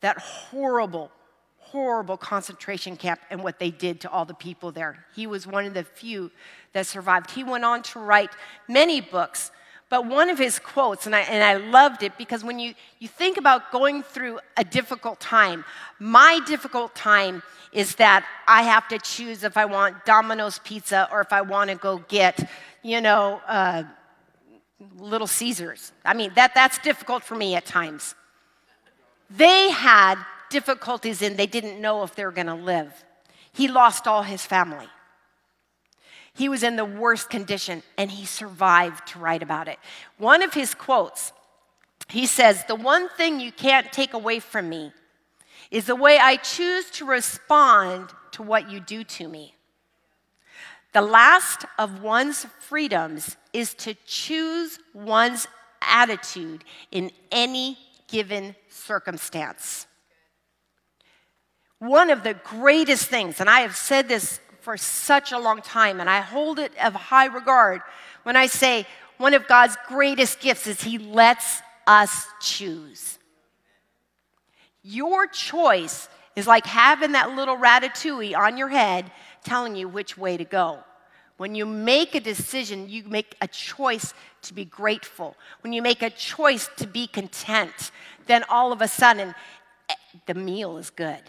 that 0.00 0.18
horrible, 0.18 1.10
horrible 1.72 2.18
concentration 2.18 2.96
camp 2.96 3.18
and 3.30 3.42
what 3.42 3.58
they 3.58 3.70
did 3.70 3.98
to 3.98 4.10
all 4.10 4.26
the 4.26 4.34
people 4.34 4.70
there. 4.70 5.06
He 5.16 5.26
was 5.26 5.46
one 5.46 5.64
of 5.64 5.72
the 5.72 5.84
few 5.84 6.30
that 6.74 6.86
survived. 6.86 7.30
He 7.30 7.42
went 7.42 7.64
on 7.64 7.82
to 7.84 7.98
write 7.98 8.30
many 8.68 9.00
books, 9.00 9.50
but 9.88 10.06
one 10.06 10.28
of 10.28 10.38
his 10.38 10.58
quotes, 10.58 11.06
and 11.06 11.16
I, 11.16 11.20
and 11.20 11.42
I 11.42 11.54
loved 11.70 12.02
it 12.02 12.18
because 12.18 12.44
when 12.44 12.58
you, 12.58 12.74
you 12.98 13.08
think 13.08 13.38
about 13.38 13.72
going 13.72 14.02
through 14.02 14.40
a 14.58 14.64
difficult 14.64 15.18
time, 15.18 15.64
my 15.98 16.40
difficult 16.46 16.94
time 16.94 17.42
is 17.72 17.94
that 17.94 18.26
I 18.46 18.64
have 18.64 18.86
to 18.88 18.98
choose 18.98 19.42
if 19.42 19.56
I 19.56 19.64
want 19.64 20.04
Domino's 20.04 20.58
pizza 20.58 21.08
or 21.10 21.22
if 21.22 21.32
I 21.32 21.40
want 21.40 21.70
to 21.70 21.76
go 21.76 22.04
get, 22.06 22.50
you 22.82 23.00
know, 23.00 23.40
uh, 23.48 23.84
Little 24.98 25.26
Caesars. 25.26 25.92
I 26.04 26.12
mean, 26.12 26.32
that, 26.34 26.54
that's 26.54 26.78
difficult 26.80 27.22
for 27.22 27.34
me 27.34 27.54
at 27.54 27.64
times. 27.64 28.14
They 29.30 29.70
had 29.70 30.16
difficulties 30.52 31.22
in 31.22 31.36
they 31.36 31.46
didn't 31.46 31.80
know 31.80 32.04
if 32.04 32.14
they 32.14 32.24
were 32.24 32.30
going 32.30 32.46
to 32.46 32.54
live. 32.54 33.04
He 33.52 33.66
lost 33.66 34.06
all 34.06 34.22
his 34.22 34.46
family. 34.46 34.86
He 36.34 36.48
was 36.48 36.62
in 36.62 36.76
the 36.76 36.84
worst 36.84 37.28
condition 37.28 37.82
and 37.98 38.10
he 38.10 38.24
survived 38.24 39.08
to 39.08 39.18
write 39.18 39.42
about 39.42 39.68
it. 39.68 39.78
One 40.18 40.42
of 40.42 40.54
his 40.54 40.74
quotes, 40.74 41.32
he 42.08 42.26
says, 42.26 42.64
The 42.64 42.74
one 42.74 43.08
thing 43.10 43.40
you 43.40 43.52
can't 43.52 43.90
take 43.92 44.14
away 44.14 44.38
from 44.38 44.68
me 44.68 44.92
is 45.70 45.86
the 45.86 45.96
way 45.96 46.18
I 46.18 46.36
choose 46.36 46.90
to 46.92 47.06
respond 47.06 48.10
to 48.32 48.42
what 48.42 48.70
you 48.70 48.80
do 48.80 49.04
to 49.04 49.28
me. 49.28 49.54
The 50.92 51.02
last 51.02 51.64
of 51.78 52.02
one's 52.02 52.46
freedoms 52.60 53.36
is 53.52 53.74
to 53.74 53.94
choose 54.06 54.78
one's 54.92 55.48
attitude 55.80 56.64
in 56.90 57.10
any 57.30 57.78
given 58.08 58.54
circumstance. 58.68 59.86
One 61.82 62.10
of 62.10 62.22
the 62.22 62.34
greatest 62.34 63.06
things, 63.06 63.40
and 63.40 63.50
I 63.50 63.62
have 63.62 63.74
said 63.74 64.06
this 64.06 64.38
for 64.60 64.76
such 64.76 65.32
a 65.32 65.38
long 65.40 65.60
time, 65.62 65.98
and 65.98 66.08
I 66.08 66.20
hold 66.20 66.60
it 66.60 66.70
of 66.80 66.94
high 66.94 67.24
regard 67.24 67.80
when 68.22 68.36
I 68.36 68.46
say 68.46 68.86
one 69.16 69.34
of 69.34 69.48
God's 69.48 69.76
greatest 69.88 70.38
gifts 70.38 70.68
is 70.68 70.80
He 70.80 70.98
lets 70.98 71.60
us 71.84 72.28
choose. 72.40 73.18
Your 74.84 75.26
choice 75.26 76.08
is 76.36 76.46
like 76.46 76.66
having 76.66 77.12
that 77.12 77.34
little 77.34 77.56
ratatouille 77.56 78.38
on 78.38 78.56
your 78.56 78.68
head 78.68 79.10
telling 79.42 79.74
you 79.74 79.88
which 79.88 80.16
way 80.16 80.36
to 80.36 80.44
go. 80.44 80.78
When 81.36 81.56
you 81.56 81.66
make 81.66 82.14
a 82.14 82.20
decision, 82.20 82.88
you 82.88 83.02
make 83.08 83.34
a 83.40 83.48
choice 83.48 84.14
to 84.42 84.54
be 84.54 84.64
grateful. 84.64 85.34
When 85.62 85.72
you 85.72 85.82
make 85.82 86.02
a 86.02 86.10
choice 86.10 86.70
to 86.76 86.86
be 86.86 87.08
content, 87.08 87.90
then 88.28 88.44
all 88.48 88.70
of 88.70 88.82
a 88.82 88.86
sudden, 88.86 89.34
eh, 89.88 89.94
the 90.26 90.34
meal 90.34 90.76
is 90.76 90.88
good. 90.88 91.22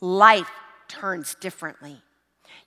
Life 0.00 0.50
turns 0.88 1.34
differently. 1.34 2.00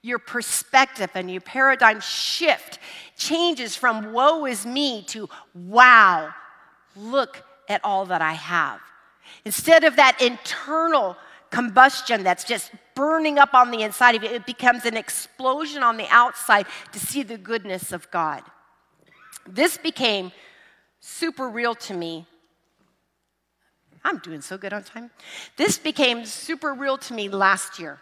Your 0.02 0.20
perspective 0.20 1.10
and 1.14 1.30
your 1.30 1.42
paradigm 1.42 2.00
shift 2.00 2.80
changes 3.18 3.76
from 3.76 4.14
woe 4.14 4.46
is 4.46 4.66
me 4.66 5.04
to 5.08 5.30
wow, 5.54 6.34
look 6.96 7.44
at 7.70 7.82
all 7.84 8.06
that 8.06 8.22
I 8.22 8.34
have. 8.34 8.80
Instead 9.46 9.84
of 9.84 9.96
that 9.96 10.22
internal 10.22 11.16
combustion 11.52 12.24
that's 12.24 12.44
just 12.44 12.72
burning 12.96 13.38
up 13.38 13.54
on 13.54 13.72
the 13.72 13.82
inside 13.82 14.16
of 14.16 14.24
you, 14.24 14.30
it 14.30 14.46
becomes 14.46 14.86
an 14.86 14.98
explosion 14.98 15.84
on 15.84 15.98
the 15.98 16.08
outside 16.10 16.66
to 16.92 17.00
see 17.00 17.24
the 17.24 17.38
goodness 17.38 17.92
of 17.92 18.10
God. 18.10 18.42
This 19.48 19.78
became 19.78 20.32
super 21.00 21.50
real 21.50 21.76
to 21.76 21.94
me. 21.94 22.26
I'm 24.04 24.18
doing 24.20 24.42
so 24.42 24.58
good 24.58 24.74
on 24.74 24.84
time. 24.84 25.10
This 25.58 25.78
became 25.78 26.26
super 26.26 26.74
real 26.74 26.98
to 26.98 27.14
me 27.14 27.30
last 27.30 27.78
year. 27.80 28.00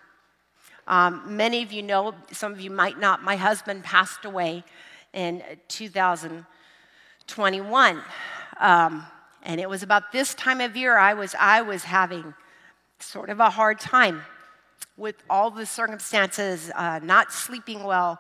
Um, 0.88 1.38
many 1.38 1.62
of 1.62 1.72
you 1.72 1.84
know, 1.84 2.16
some 2.32 2.52
of 2.52 2.60
you 2.60 2.72
might 2.72 3.00
not, 3.00 3.22
my 3.22 3.36
husband 3.36 3.84
passed 3.84 4.26
away 4.26 4.64
in 5.14 5.44
2021. 5.68 8.02
Um, 8.60 9.06
and 9.44 9.62
it 9.62 9.70
was 9.70 9.84
about 9.84 10.12
this 10.12 10.34
time 10.34 10.62
of 10.62 10.76
year 10.76 10.98
I 10.98 11.14
was, 11.14 11.36
I 11.40 11.62
was 11.62 11.84
having 11.84 12.34
sort 13.00 13.30
of 13.30 13.40
a 13.40 13.50
hard 13.50 13.80
time 13.80 14.24
with 14.98 15.16
all 15.30 15.52
the 15.52 15.66
circumstances, 15.66 16.72
uh, 16.76 17.00
not 17.04 17.32
sleeping 17.32 17.84
well, 17.84 18.20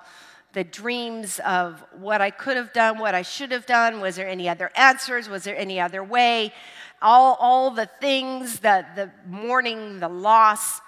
the 0.53 0.63
dreams 0.63 1.39
of 1.45 1.83
what 1.99 2.21
I 2.21 2.31
could 2.31 2.57
have 2.57 2.73
done, 2.73 2.97
what 2.97 3.13
I 3.13 3.21
should 3.21 3.51
have 3.51 3.65
done. 3.65 4.01
Was 4.01 4.15
there 4.15 4.27
any 4.27 4.49
other 4.49 4.71
answers? 4.75 5.29
Was 5.29 5.43
there 5.43 5.57
any 5.57 5.79
other 5.79 6.03
way? 6.03 6.53
All, 7.01 7.37
all 7.39 7.71
the 7.71 7.89
things, 8.01 8.59
the, 8.59 8.85
the 8.95 9.11
mourning, 9.27 9.99
the 9.99 10.09
loss. 10.09 10.81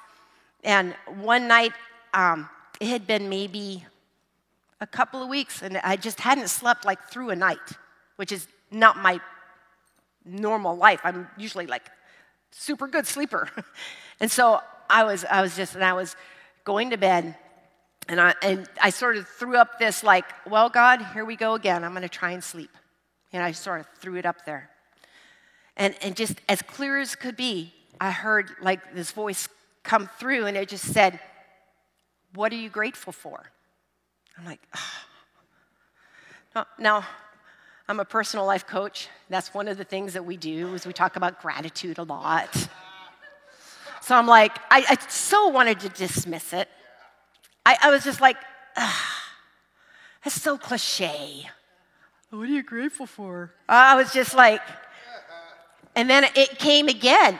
And 0.64 0.96
one 1.22 1.48
night, 1.48 1.74
um, 2.14 2.50
it 2.80 2.88
had 2.88 3.06
been 3.06 3.30
maybe 3.30 3.86
a 4.82 4.88
couple 4.88 5.22
of 5.22 5.30
weeks, 5.30 5.62
and 5.62 5.78
I 5.78 5.96
just 5.96 6.20
hadn't 6.20 6.50
slept 6.50 6.86
like 6.86 7.04
through 7.10 7.30
a 7.30 7.36
night, 7.36 7.60
which 8.16 8.32
is 8.32 8.48
not 8.72 8.98
my 8.98 9.20
normal 10.26 10.76
life. 10.76 11.00
I'm 11.04 11.28
usually 11.38 11.68
like 11.68 11.90
super 12.52 12.88
good 12.88 13.06
sleeper. 13.06 13.48
and 14.20 14.30
so 14.30 14.60
I 14.90 15.04
was, 15.04 15.24
I 15.26 15.42
was 15.42 15.56
just, 15.56 15.76
and 15.76 15.84
I 15.84 15.94
was 15.94 16.16
going 16.64 16.90
to 16.90 16.98
bed, 16.98 17.36
and 18.08 18.20
I, 18.20 18.34
and 18.42 18.68
I 18.82 18.90
sort 18.90 19.18
of 19.18 19.28
threw 19.28 19.56
up 19.58 19.80
this, 19.80 20.04
like, 20.04 20.26
well, 20.50 20.70
God, 20.70 21.02
here 21.14 21.24
we 21.24 21.36
go 21.36 21.54
again. 21.54 21.84
I'm 21.84 21.92
going 21.92 22.02
to 22.02 22.10
try 22.10 22.32
and 22.32 22.44
sleep. 22.44 22.72
And 23.34 23.42
I 23.44 23.52
sort 23.52 23.80
of 23.80 23.88
threw 24.00 24.18
it 24.18 24.26
up 24.26 24.46
there. 24.46 24.70
And, 25.78 25.96
and 26.02 26.16
just 26.16 26.42
as 26.50 26.62
clear 26.62 27.00
as 27.00 27.16
could 27.16 27.38
be, 27.38 27.74
I 28.00 28.12
heard 28.12 28.50
like 28.62 28.94
this 28.94 29.12
voice 29.12 29.48
come 29.84 30.10
through, 30.20 30.46
and 30.46 30.58
it 30.58 30.70
just 30.70 30.86
said, 30.86 31.20
What 32.36 32.52
are 32.52 32.58
you 32.58 32.70
grateful 32.70 33.14
for? 33.14 33.52
I'm 34.38 34.46
like, 34.46 34.62
oh. 36.56 36.66
now, 36.78 37.06
I'm 37.88 38.00
a 38.00 38.06
personal 38.06 38.46
life 38.46 38.66
coach. 38.68 39.08
That's 39.30 39.54
one 39.54 39.68
of 39.68 39.78
the 39.78 39.84
things 39.84 40.14
that 40.14 40.26
we 40.26 40.38
do 40.38 40.74
is 40.74 40.86
we 40.86 40.94
talk 40.94 41.16
about 41.16 41.42
gratitude 41.42 41.98
a 41.98 42.04
lot. 42.04 42.70
So 44.02 44.16
I'm 44.16 44.26
like, 44.26 44.58
I, 44.72 44.84
I 44.90 44.98
so 45.10 45.50
wanted 45.50 45.80
to 45.82 45.90
dismiss 45.90 46.54
it. 46.54 46.68
I, 47.66 47.78
I 47.84 47.90
was 47.92 48.04
just 48.04 48.22
like, 48.22 48.38
that's 48.76 50.42
so 50.42 50.58
cliche. 50.58 51.48
What 52.30 52.42
are 52.42 52.46
you 52.46 52.64
grateful 52.64 53.06
for? 53.06 53.54
I 53.68 53.96
was 53.96 54.14
just 54.14 54.34
like, 54.34 54.62
and 55.96 56.10
then 56.10 56.26
it 56.36 56.58
came 56.58 56.88
again. 56.88 57.40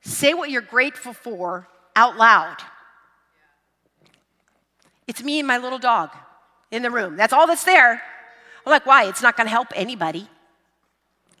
Say 0.00 0.34
what 0.34 0.50
you're 0.50 0.62
grateful 0.62 1.12
for 1.12 1.68
out 1.96 2.16
loud. 2.16 2.56
It's 5.06 5.22
me 5.22 5.38
and 5.38 5.46
my 5.46 5.58
little 5.58 5.78
dog 5.78 6.10
in 6.70 6.82
the 6.82 6.90
room. 6.90 7.16
That's 7.16 7.32
all 7.32 7.46
that's 7.46 7.64
there. 7.64 8.02
I'm 8.66 8.70
like, 8.70 8.86
why? 8.86 9.04
It's 9.04 9.22
not 9.22 9.36
going 9.36 9.46
to 9.46 9.50
help 9.50 9.68
anybody. 9.74 10.28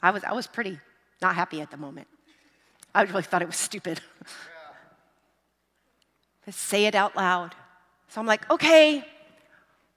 I 0.02 0.10
was, 0.10 0.22
I 0.22 0.32
was 0.32 0.46
pretty 0.46 0.78
not 1.20 1.34
happy 1.34 1.60
at 1.60 1.70
the 1.70 1.76
moment. 1.76 2.06
I 2.94 3.02
really 3.02 3.22
thought 3.22 3.42
it 3.42 3.46
was 3.46 3.56
stupid. 3.56 4.00
say 6.52 6.86
it 6.86 6.94
out 6.94 7.16
loud. 7.16 7.54
So 8.08 8.20
I'm 8.20 8.26
like, 8.26 8.48
okay, 8.50 9.04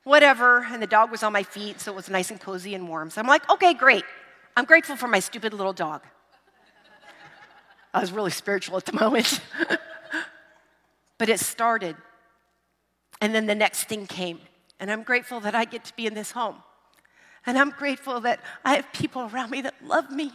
whatever. 0.04 0.66
And 0.72 0.82
the 0.82 0.88
dog 0.88 1.12
was 1.12 1.24
on 1.24 1.34
my 1.34 1.44
feet, 1.44 1.80
so 1.80 1.92
it 1.92 1.96
was 1.96 2.10
nice 2.10 2.32
and 2.32 2.40
cozy 2.40 2.74
and 2.74 2.88
warm. 2.88 3.10
So 3.10 3.22
I'm 3.22 3.28
like, 3.28 3.50
okay, 3.50 3.74
great. 3.74 4.04
I'm 4.56 4.66
grateful 4.66 4.96
for 4.96 5.08
my 5.08 5.20
stupid 5.20 5.54
little 5.54 5.74
dog. 5.74 6.02
I 7.94 8.00
was 8.00 8.12
really 8.12 8.32
spiritual 8.32 8.78
at 8.78 8.86
the 8.86 8.94
moment. 8.94 9.40
but 11.18 11.30
it 11.30 11.40
started. 11.40 11.96
And 13.22 13.34
then 13.34 13.46
the 13.46 13.56
next 13.56 13.86
thing 13.86 14.08
came. 14.08 14.40
And 14.80 14.92
I'm 14.92 15.04
grateful 15.04 15.40
that 15.42 15.56
I 15.56 15.66
get 15.66 15.86
to 15.86 15.96
be 15.96 16.06
in 16.06 16.14
this 16.14 16.32
home. 16.32 16.56
And 17.46 17.58
I'm 17.58 17.72
grateful 17.72 18.20
that 18.22 18.40
I 18.66 18.76
have 18.76 18.92
people 18.94 19.30
around 19.34 19.52
me 19.52 19.62
that 19.62 19.74
love 19.84 20.12
me. 20.12 20.32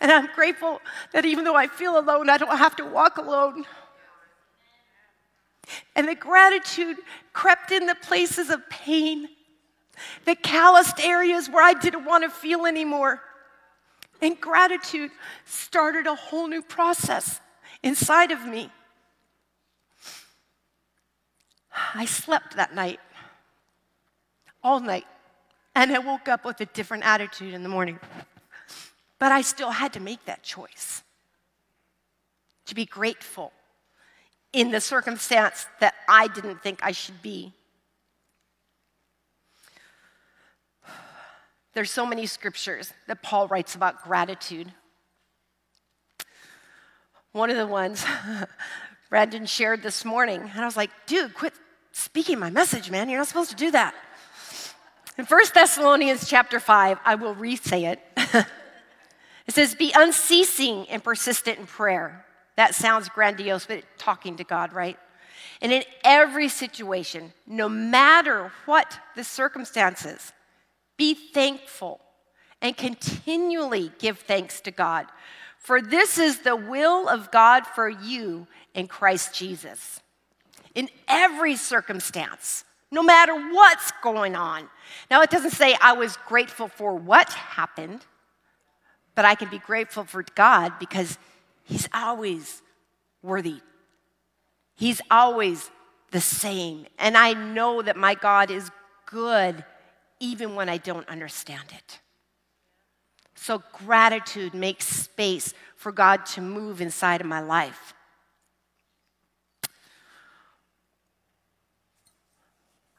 And 0.00 0.10
I'm 0.10 0.28
grateful 0.34 0.80
that 1.12 1.24
even 1.24 1.44
though 1.44 1.56
I 1.56 1.66
feel 1.66 1.98
alone, 1.98 2.30
I 2.30 2.38
don't 2.38 2.56
have 2.56 2.76
to 2.76 2.84
walk 2.84 3.18
alone. 3.18 3.64
And 5.94 6.08
the 6.08 6.14
gratitude 6.14 6.96
crept 7.32 7.70
in 7.72 7.86
the 7.86 7.94
places 7.94 8.50
of 8.50 8.68
pain, 8.68 9.28
the 10.24 10.34
calloused 10.34 11.00
areas 11.00 11.48
where 11.48 11.64
I 11.64 11.74
didn't 11.74 12.04
want 12.04 12.24
to 12.24 12.30
feel 12.30 12.66
anymore. 12.66 13.22
And 14.20 14.40
gratitude 14.40 15.10
started 15.44 16.06
a 16.06 16.14
whole 16.14 16.46
new 16.46 16.62
process 16.62 17.40
inside 17.82 18.30
of 18.30 18.46
me. 18.46 18.70
I 21.94 22.04
slept 22.04 22.56
that 22.56 22.74
night, 22.74 23.00
all 24.62 24.80
night, 24.80 25.06
and 25.74 25.90
I 25.90 25.98
woke 25.98 26.28
up 26.28 26.44
with 26.44 26.60
a 26.60 26.66
different 26.66 27.04
attitude 27.04 27.54
in 27.54 27.62
the 27.62 27.68
morning. 27.68 27.98
But 29.18 29.32
I 29.32 29.40
still 29.40 29.70
had 29.70 29.92
to 29.94 30.00
make 30.00 30.24
that 30.26 30.42
choice 30.42 31.02
to 32.66 32.74
be 32.74 32.84
grateful 32.84 33.52
in 34.52 34.70
the 34.70 34.80
circumstance 34.80 35.66
that 35.80 35.94
I 36.08 36.28
didn't 36.28 36.62
think 36.62 36.80
I 36.82 36.92
should 36.92 37.22
be. 37.22 37.52
There's 41.74 41.90
so 41.90 42.04
many 42.04 42.26
scriptures 42.26 42.92
that 43.06 43.22
Paul 43.22 43.48
writes 43.48 43.74
about 43.74 44.02
gratitude. 44.02 44.72
One 47.32 47.48
of 47.48 47.56
the 47.56 47.66
ones 47.66 48.04
Brandon 49.10 49.46
shared 49.46 49.82
this 49.82 50.04
morning, 50.04 50.40
and 50.40 50.60
I 50.60 50.66
was 50.66 50.76
like, 50.76 50.90
dude, 51.06 51.34
quit 51.34 51.54
speaking 51.92 52.38
my 52.38 52.50
message, 52.50 52.90
man. 52.90 53.08
You're 53.08 53.18
not 53.18 53.28
supposed 53.28 53.50
to 53.50 53.56
do 53.56 53.70
that. 53.70 53.94
In 55.18 55.24
1 55.24 55.40
Thessalonians 55.54 56.28
chapter 56.28 56.60
5, 56.60 56.98
I 57.04 57.14
will 57.14 57.34
re-say 57.34 57.86
it. 57.86 58.00
it 58.16 59.54
says, 59.54 59.74
Be 59.74 59.92
unceasing 59.94 60.88
and 60.88 61.04
persistent 61.04 61.58
in 61.58 61.66
prayer. 61.66 62.24
That 62.56 62.74
sounds 62.74 63.08
grandiose, 63.08 63.66
but 63.66 63.82
talking 63.98 64.36
to 64.36 64.44
God, 64.44 64.72
right? 64.72 64.98
And 65.60 65.72
in 65.72 65.84
every 66.04 66.48
situation, 66.48 67.32
no 67.46 67.68
matter 67.68 68.52
what 68.66 68.98
the 69.16 69.24
circumstances, 69.24 70.32
be 70.96 71.14
thankful 71.14 72.00
and 72.60 72.76
continually 72.76 73.92
give 73.98 74.18
thanks 74.18 74.60
to 74.62 74.70
God. 74.70 75.06
For 75.58 75.80
this 75.80 76.18
is 76.18 76.40
the 76.40 76.56
will 76.56 77.08
of 77.08 77.30
God 77.30 77.66
for 77.66 77.88
you 77.88 78.46
in 78.74 78.88
Christ 78.88 79.34
Jesus. 79.34 80.00
In 80.74 80.88
every 81.06 81.56
circumstance, 81.56 82.64
no 82.90 83.02
matter 83.02 83.34
what's 83.34 83.92
going 84.02 84.34
on. 84.36 84.68
Now, 85.10 85.22
it 85.22 85.30
doesn't 85.30 85.52
say 85.52 85.76
I 85.80 85.92
was 85.92 86.16
grateful 86.28 86.68
for 86.68 86.94
what 86.94 87.32
happened, 87.32 88.04
but 89.14 89.24
I 89.24 89.34
can 89.34 89.48
be 89.48 89.58
grateful 89.58 90.04
for 90.04 90.24
God 90.34 90.74
because 90.78 91.18
He's 91.64 91.88
always 91.92 92.62
worthy. 93.22 93.60
He's 94.74 95.00
always 95.10 95.70
the 96.10 96.20
same. 96.20 96.86
And 96.98 97.16
I 97.16 97.32
know 97.32 97.82
that 97.82 97.96
my 97.96 98.14
God 98.14 98.50
is 98.50 98.70
good 99.06 99.64
even 100.20 100.54
when 100.54 100.68
I 100.68 100.76
don't 100.76 101.08
understand 101.08 101.64
it. 101.72 102.00
So, 103.34 103.62
gratitude 103.72 104.54
makes 104.54 104.86
space 104.86 105.52
for 105.74 105.90
God 105.90 106.24
to 106.26 106.40
move 106.40 106.80
inside 106.80 107.20
of 107.20 107.26
my 107.26 107.40
life. 107.40 107.92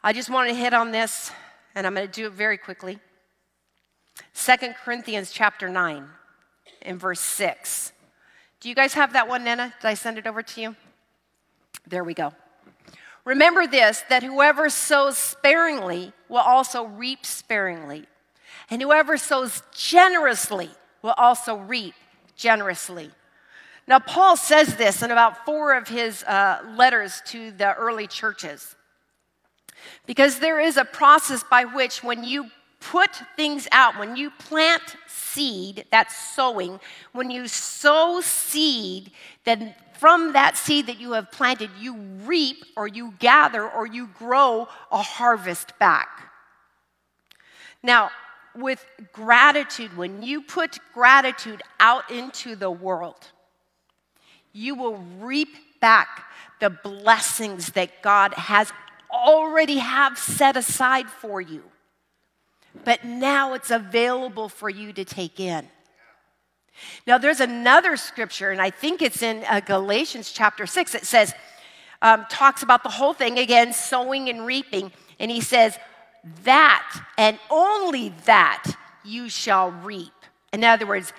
I 0.03 0.11
just 0.11 0.29
want 0.29 0.49
to 0.49 0.55
hit 0.55 0.73
on 0.73 0.91
this, 0.91 1.31
and 1.75 1.87
I'm 1.87 1.95
going 1.95 2.05
to 2.05 2.11
do 2.11 2.27
it 2.27 2.33
very 2.33 2.57
quickly. 2.57 2.99
Second 4.33 4.75
Corinthians 4.83 5.31
chapter 5.31 5.69
9 5.69 6.05
in 6.81 6.97
verse 6.97 7.21
6. 7.21 7.93
Do 8.63 8.69
you 8.69 8.75
guys 8.75 8.93
have 8.93 9.11
that 9.11 9.27
one, 9.27 9.43
Nana? 9.43 9.73
Did 9.81 9.87
I 9.89 9.93
send 9.93 10.17
it 10.17 10.25
over 10.25 10.41
to 10.41 10.61
you? 10.61 10.75
There 11.85 12.05
we 12.05 12.13
go. 12.13 12.31
Remember 13.25 13.67
this 13.67 14.05
that 14.07 14.23
whoever 14.23 14.69
sows 14.69 15.17
sparingly 15.17 16.13
will 16.29 16.37
also 16.37 16.85
reap 16.85 17.25
sparingly, 17.25 18.05
and 18.69 18.81
whoever 18.81 19.17
sows 19.17 19.63
generously 19.73 20.69
will 21.01 21.13
also 21.17 21.57
reap 21.57 21.93
generously. 22.37 23.11
Now, 23.85 23.99
Paul 23.99 24.37
says 24.37 24.77
this 24.77 25.03
in 25.03 25.11
about 25.11 25.43
four 25.43 25.75
of 25.75 25.89
his 25.89 26.23
uh, 26.23 26.63
letters 26.77 27.21
to 27.27 27.51
the 27.51 27.73
early 27.73 28.07
churches. 28.07 28.77
Because 30.05 30.39
there 30.39 30.61
is 30.61 30.77
a 30.77 30.85
process 30.85 31.43
by 31.43 31.65
which, 31.65 32.01
when 32.01 32.23
you 32.23 32.45
put 32.91 33.21
things 33.35 33.67
out, 33.71 33.97
when 33.97 34.15
you 34.15 34.29
plant 34.31 34.95
seed, 35.07 35.85
that's 35.91 36.15
sowing, 36.15 36.79
when 37.11 37.31
you 37.31 37.47
sow 37.47 38.21
seed, 38.21 39.11
then 39.45 39.73
from 39.97 40.33
that 40.33 40.57
seed 40.57 40.87
that 40.87 40.99
you 40.99 41.13
have 41.13 41.31
planted, 41.31 41.69
you 41.79 41.95
reap 42.25 42.57
or 42.75 42.87
you 42.87 43.13
gather 43.19 43.67
or 43.67 43.85
you 43.87 44.07
grow 44.17 44.67
a 44.91 45.01
harvest 45.01 45.77
back. 45.79 46.31
Now, 47.81 48.11
with 48.55 48.85
gratitude, 49.11 49.95
when 49.97 50.21
you 50.21 50.41
put 50.41 50.77
gratitude 50.93 51.61
out 51.79 52.11
into 52.11 52.55
the 52.55 52.69
world, 52.69 53.31
you 54.51 54.75
will 54.75 54.97
reap 55.19 55.79
back 55.79 56.25
the 56.59 56.69
blessings 56.69 57.71
that 57.71 58.01
God 58.01 58.33
has 58.35 58.71
already 59.11 59.77
have 59.77 60.17
set 60.17 60.55
aside 60.55 61.09
for 61.09 61.41
you 61.41 61.63
but 62.83 63.03
now 63.03 63.53
it's 63.53 63.71
available 63.71 64.49
for 64.49 64.69
you 64.69 64.93
to 64.93 65.05
take 65.05 65.39
in. 65.39 65.67
Now, 67.05 67.17
there's 67.17 67.39
another 67.39 67.97
scripture, 67.97 68.51
and 68.51 68.61
I 68.61 68.69
think 68.69 69.01
it's 69.01 69.21
in 69.21 69.43
uh, 69.47 69.59
Galatians 69.59 70.31
chapter 70.31 70.65
6. 70.65 70.95
It 70.95 71.05
says, 71.05 71.33
um, 72.01 72.25
talks 72.29 72.63
about 72.63 72.83
the 72.83 72.89
whole 72.89 73.13
thing 73.13 73.37
again, 73.39 73.73
sowing 73.73 74.29
and 74.29 74.45
reaping. 74.45 74.91
And 75.19 75.29
he 75.29 75.41
says, 75.41 75.77
that 76.43 77.05
and 77.17 77.37
only 77.49 78.09
that 78.25 78.75
you 79.03 79.29
shall 79.29 79.71
reap. 79.71 80.13
In 80.51 80.63
other 80.63 80.85
words, 80.85 81.13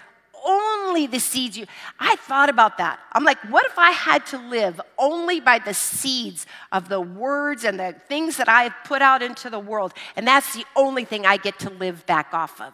only 0.44 1.07
the 1.07 1.18
seeds 1.18 1.57
you. 1.57 1.66
I 1.98 2.16
thought 2.16 2.48
about 2.48 2.78
that. 2.78 3.00
I'm 3.12 3.24
like, 3.24 3.38
what 3.50 3.64
if 3.66 3.78
I 3.78 3.90
had 3.90 4.26
to 4.26 4.38
live 4.38 4.80
only 4.98 5.40
by 5.40 5.59
the 5.59 5.74
seeds 5.74 6.46
of 6.70 6.88
the 6.88 7.00
words 7.00 7.64
and 7.64 7.80
the 7.80 7.94
things 8.09 8.37
that 8.37 8.48
I 8.48 8.64
have 8.64 8.74
put 8.85 9.02
out 9.02 9.22
into 9.22 9.50
the 9.50 9.59
world, 9.59 9.94
and 10.16 10.26
that's 10.26 10.54
the 10.54 10.64
only 10.76 11.04
thing 11.04 11.26
I 11.26 11.37
get 11.37 11.59
to 11.61 11.70
live 11.70 12.04
back 12.07 12.35
off 12.35 12.61
of? 12.61 12.72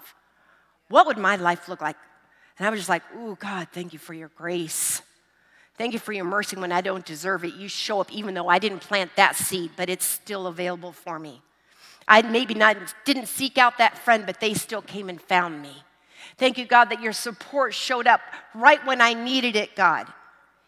What 0.88 1.06
would 1.06 1.18
my 1.18 1.36
life 1.36 1.68
look 1.68 1.80
like? 1.80 1.96
And 2.58 2.66
I 2.66 2.70
was 2.70 2.80
just 2.80 2.90
like, 2.90 3.02
oh, 3.16 3.36
God, 3.36 3.68
thank 3.72 3.92
you 3.92 3.98
for 3.98 4.12
your 4.12 4.30
grace. 4.36 5.02
Thank 5.78 5.94
you 5.94 5.98
for 5.98 6.12
your 6.12 6.26
mercy 6.26 6.56
when 6.56 6.72
I 6.72 6.82
don't 6.82 7.06
deserve 7.06 7.44
it. 7.44 7.54
You 7.54 7.68
show 7.68 8.00
up 8.00 8.12
even 8.12 8.34
though 8.34 8.48
I 8.48 8.58
didn't 8.58 8.80
plant 8.80 9.12
that 9.16 9.34
seed, 9.34 9.70
but 9.76 9.88
it's 9.88 10.04
still 10.04 10.46
available 10.46 10.92
for 10.92 11.18
me. 11.18 11.40
I 12.06 12.20
maybe 12.22 12.54
not 12.54 12.76
didn't 13.06 13.28
seek 13.28 13.56
out 13.56 13.78
that 13.78 13.96
friend, 13.96 14.26
but 14.26 14.40
they 14.40 14.52
still 14.52 14.82
came 14.82 15.08
and 15.08 15.18
found 15.22 15.62
me. 15.62 15.84
Thank 16.40 16.56
you, 16.56 16.64
God, 16.64 16.86
that 16.86 17.02
your 17.02 17.12
support 17.12 17.74
showed 17.74 18.06
up 18.06 18.22
right 18.54 18.84
when 18.86 19.02
I 19.02 19.12
needed 19.12 19.56
it, 19.56 19.76
God. 19.76 20.06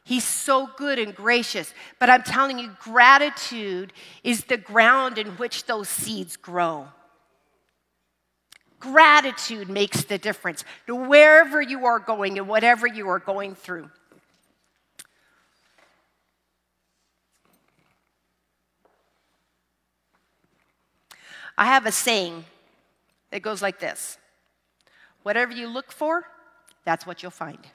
He's 0.04 0.22
so 0.22 0.68
good 0.76 0.98
and 0.98 1.14
gracious. 1.14 1.72
But 1.98 2.10
I'm 2.10 2.22
telling 2.22 2.58
you, 2.58 2.76
gratitude 2.78 3.94
is 4.22 4.44
the 4.44 4.58
ground 4.58 5.16
in 5.16 5.28
which 5.38 5.64
those 5.64 5.88
seeds 5.88 6.36
grow. 6.36 6.88
Gratitude 8.80 9.70
makes 9.70 10.04
the 10.04 10.18
difference 10.18 10.62
to 10.88 10.94
wherever 10.94 11.62
you 11.62 11.86
are 11.86 11.98
going 11.98 12.36
and 12.36 12.46
whatever 12.46 12.86
you 12.86 13.08
are 13.08 13.18
going 13.18 13.54
through. 13.54 13.88
I 21.56 21.64
have 21.64 21.86
a 21.86 21.92
saying 21.92 22.44
that 23.30 23.40
goes 23.40 23.62
like 23.62 23.80
this 23.80 24.18
Whatever 25.22 25.52
you 25.52 25.68
look 25.68 25.92
for, 25.92 26.24
that's 26.84 27.06
what 27.06 27.22
you'll 27.22 27.30
find. 27.30 27.66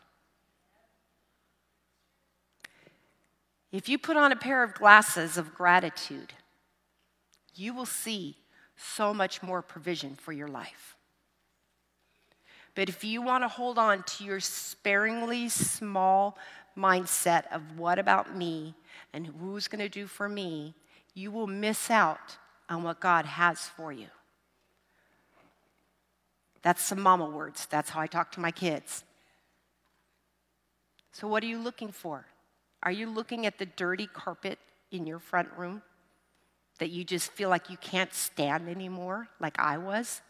If 3.72 3.90
you 3.90 3.98
put 3.98 4.18
on 4.18 4.32
a 4.32 4.36
pair 4.36 4.64
of 4.64 4.74
glasses 4.74 5.38
of 5.38 5.54
gratitude, 5.54 6.34
you 7.56 7.74
will 7.74 7.86
see 7.86 8.38
so 8.76 9.14
much 9.14 9.44
more 9.44 9.62
provision 9.62 10.16
for 10.16 10.32
your 10.32 10.48
life. 10.48 10.96
But 12.76 12.90
if 12.90 13.04
you 13.04 13.22
want 13.22 13.44
to 13.44 13.48
hold 13.48 13.78
on 13.78 14.04
to 14.04 14.24
your 14.24 14.40
sparingly 14.40 15.50
small 15.50 16.38
mindset 16.78 17.52
of 17.52 17.78
what 17.78 17.98
about 17.98 18.36
me 18.36 18.76
and 19.14 19.26
who's 19.26 19.68
going 19.68 19.82
to 19.82 19.90
do 19.90 20.06
for 20.06 20.30
me, 20.30 20.76
you 21.16 21.32
will 21.32 21.48
miss 21.48 21.90
out 21.90 22.38
on 22.70 22.84
what 22.84 23.00
God 23.00 23.26
has 23.26 23.62
for 23.62 23.92
you. 23.92 24.08
That's 26.62 26.84
some 26.84 27.02
mama 27.02 27.26
words. 27.30 27.66
That's 27.68 27.90
how 27.90 28.02
I 28.02 28.08
talk 28.08 28.32
to 28.34 28.40
my 28.40 28.52
kids. 28.52 29.04
So, 31.12 31.28
what 31.28 31.44
are 31.44 31.48
you 31.48 31.60
looking 31.60 31.92
for? 31.92 32.26
Are 32.84 32.92
you 32.92 33.10
looking 33.10 33.46
at 33.46 33.58
the 33.58 33.66
dirty 33.66 34.08
carpet 34.08 34.60
in 34.92 35.08
your 35.08 35.20
front 35.20 35.50
room 35.58 35.82
that 36.80 36.90
you 36.90 37.04
just 37.04 37.32
feel 37.32 37.50
like 37.50 37.70
you 37.70 37.78
can't 37.78 38.14
stand 38.14 38.70
anymore, 38.70 39.28
like 39.40 39.60
I 39.60 39.78
was? 39.78 40.22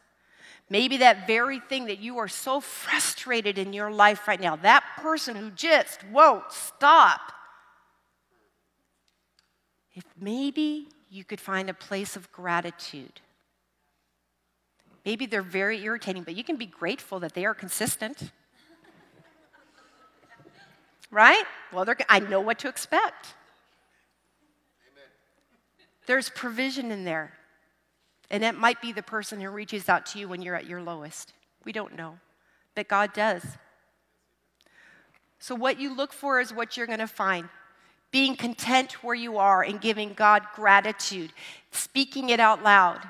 Maybe 0.69 0.97
that 0.97 1.27
very 1.27 1.59
thing 1.59 1.85
that 1.85 1.99
you 1.99 2.17
are 2.17 2.27
so 2.27 2.59
frustrated 2.59 3.57
in 3.57 3.73
your 3.73 3.91
life 3.91 4.27
right 4.27 4.39
now, 4.39 4.55
that 4.57 4.83
person 4.97 5.35
who 5.35 5.49
just 5.51 6.03
won't 6.11 6.51
stop. 6.51 7.33
If 9.93 10.03
maybe 10.19 10.89
you 11.09 11.23
could 11.23 11.39
find 11.39 11.69
a 11.69 11.73
place 11.73 12.15
of 12.15 12.31
gratitude. 12.31 13.21
Maybe 15.07 15.25
they're 15.25 15.41
very 15.41 15.81
irritating, 15.85 16.23
but 16.23 16.35
you 16.35 16.43
can 16.43 16.57
be 16.57 16.65
grateful 16.65 17.21
that 17.21 17.33
they 17.33 17.45
are 17.45 17.53
consistent. 17.53 18.33
right? 21.09 21.45
Well, 21.71 21.85
I 22.09 22.19
know 22.19 22.41
what 22.41 22.59
to 22.59 22.67
expect. 22.67 23.27
Amen. 24.91 25.05
There's 26.07 26.29
provision 26.29 26.91
in 26.91 27.05
there. 27.05 27.31
And 28.29 28.43
it 28.43 28.57
might 28.57 28.81
be 28.81 28.91
the 28.91 29.01
person 29.01 29.39
who 29.39 29.49
reaches 29.49 29.87
out 29.87 30.05
to 30.07 30.19
you 30.19 30.27
when 30.27 30.41
you're 30.41 30.55
at 30.55 30.65
your 30.65 30.81
lowest. 30.81 31.31
We 31.63 31.71
don't 31.71 31.95
know, 31.95 32.19
but 32.75 32.89
God 32.89 33.13
does. 33.13 33.45
So, 35.39 35.55
what 35.55 35.79
you 35.79 35.95
look 35.95 36.11
for 36.11 36.41
is 36.41 36.53
what 36.53 36.75
you're 36.75 36.85
going 36.85 36.99
to 36.99 37.07
find. 37.07 37.47
Being 38.11 38.35
content 38.35 39.01
where 39.01 39.15
you 39.15 39.37
are 39.37 39.63
and 39.63 39.79
giving 39.79 40.11
God 40.11 40.43
gratitude, 40.53 41.31
speaking 41.71 42.27
it 42.27 42.41
out 42.41 42.61
loud, 42.61 43.07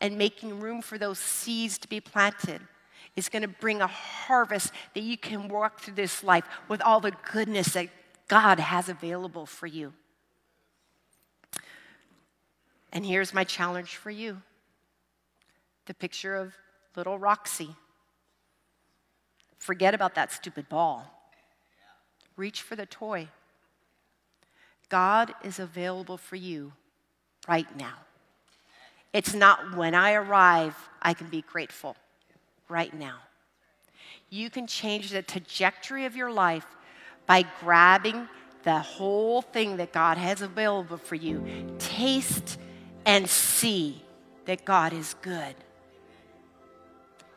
and 0.00 0.16
making 0.16 0.60
room 0.60 0.82
for 0.82 0.98
those 0.98 1.18
seeds 1.18 1.78
to 1.78 1.88
be 1.88 2.00
planted 2.00 2.60
is 3.16 3.28
going 3.28 3.42
to 3.42 3.48
bring 3.48 3.80
a 3.80 3.86
harvest 3.86 4.72
that 4.94 5.02
you 5.02 5.16
can 5.16 5.48
walk 5.48 5.80
through 5.80 5.94
this 5.94 6.22
life 6.22 6.44
with 6.68 6.80
all 6.82 7.00
the 7.00 7.12
goodness 7.32 7.72
that 7.72 7.88
God 8.28 8.60
has 8.60 8.88
available 8.88 9.46
for 9.46 9.66
you. 9.66 9.92
And 12.92 13.04
here's 13.04 13.34
my 13.34 13.44
challenge 13.44 13.96
for 13.96 14.10
you 14.10 14.42
the 15.86 15.94
picture 15.94 16.36
of 16.36 16.54
little 16.96 17.18
Roxy. 17.18 17.74
Forget 19.58 19.94
about 19.94 20.14
that 20.14 20.30
stupid 20.30 20.68
ball. 20.68 21.04
Reach 22.36 22.62
for 22.62 22.76
the 22.76 22.86
toy. 22.86 23.28
God 24.88 25.34
is 25.42 25.58
available 25.58 26.18
for 26.18 26.36
you 26.36 26.72
right 27.48 27.74
now. 27.76 27.94
It's 29.12 29.34
not 29.34 29.76
when 29.76 29.94
I 29.94 30.12
arrive, 30.12 30.76
I 31.00 31.14
can 31.14 31.28
be 31.28 31.42
grateful. 31.42 31.96
Right 32.68 32.92
now. 32.92 33.16
You 34.30 34.50
can 34.50 34.66
change 34.66 35.10
the 35.10 35.22
trajectory 35.22 36.04
of 36.04 36.14
your 36.14 36.30
life 36.30 36.66
by 37.26 37.44
grabbing 37.60 38.28
the 38.62 38.78
whole 38.78 39.40
thing 39.40 39.78
that 39.78 39.92
God 39.92 40.18
has 40.18 40.42
available 40.42 40.98
for 40.98 41.14
you. 41.14 41.42
Taste 41.78 42.58
and 43.06 43.28
see 43.28 44.02
that 44.44 44.66
God 44.66 44.92
is 44.92 45.14
good. 45.22 45.54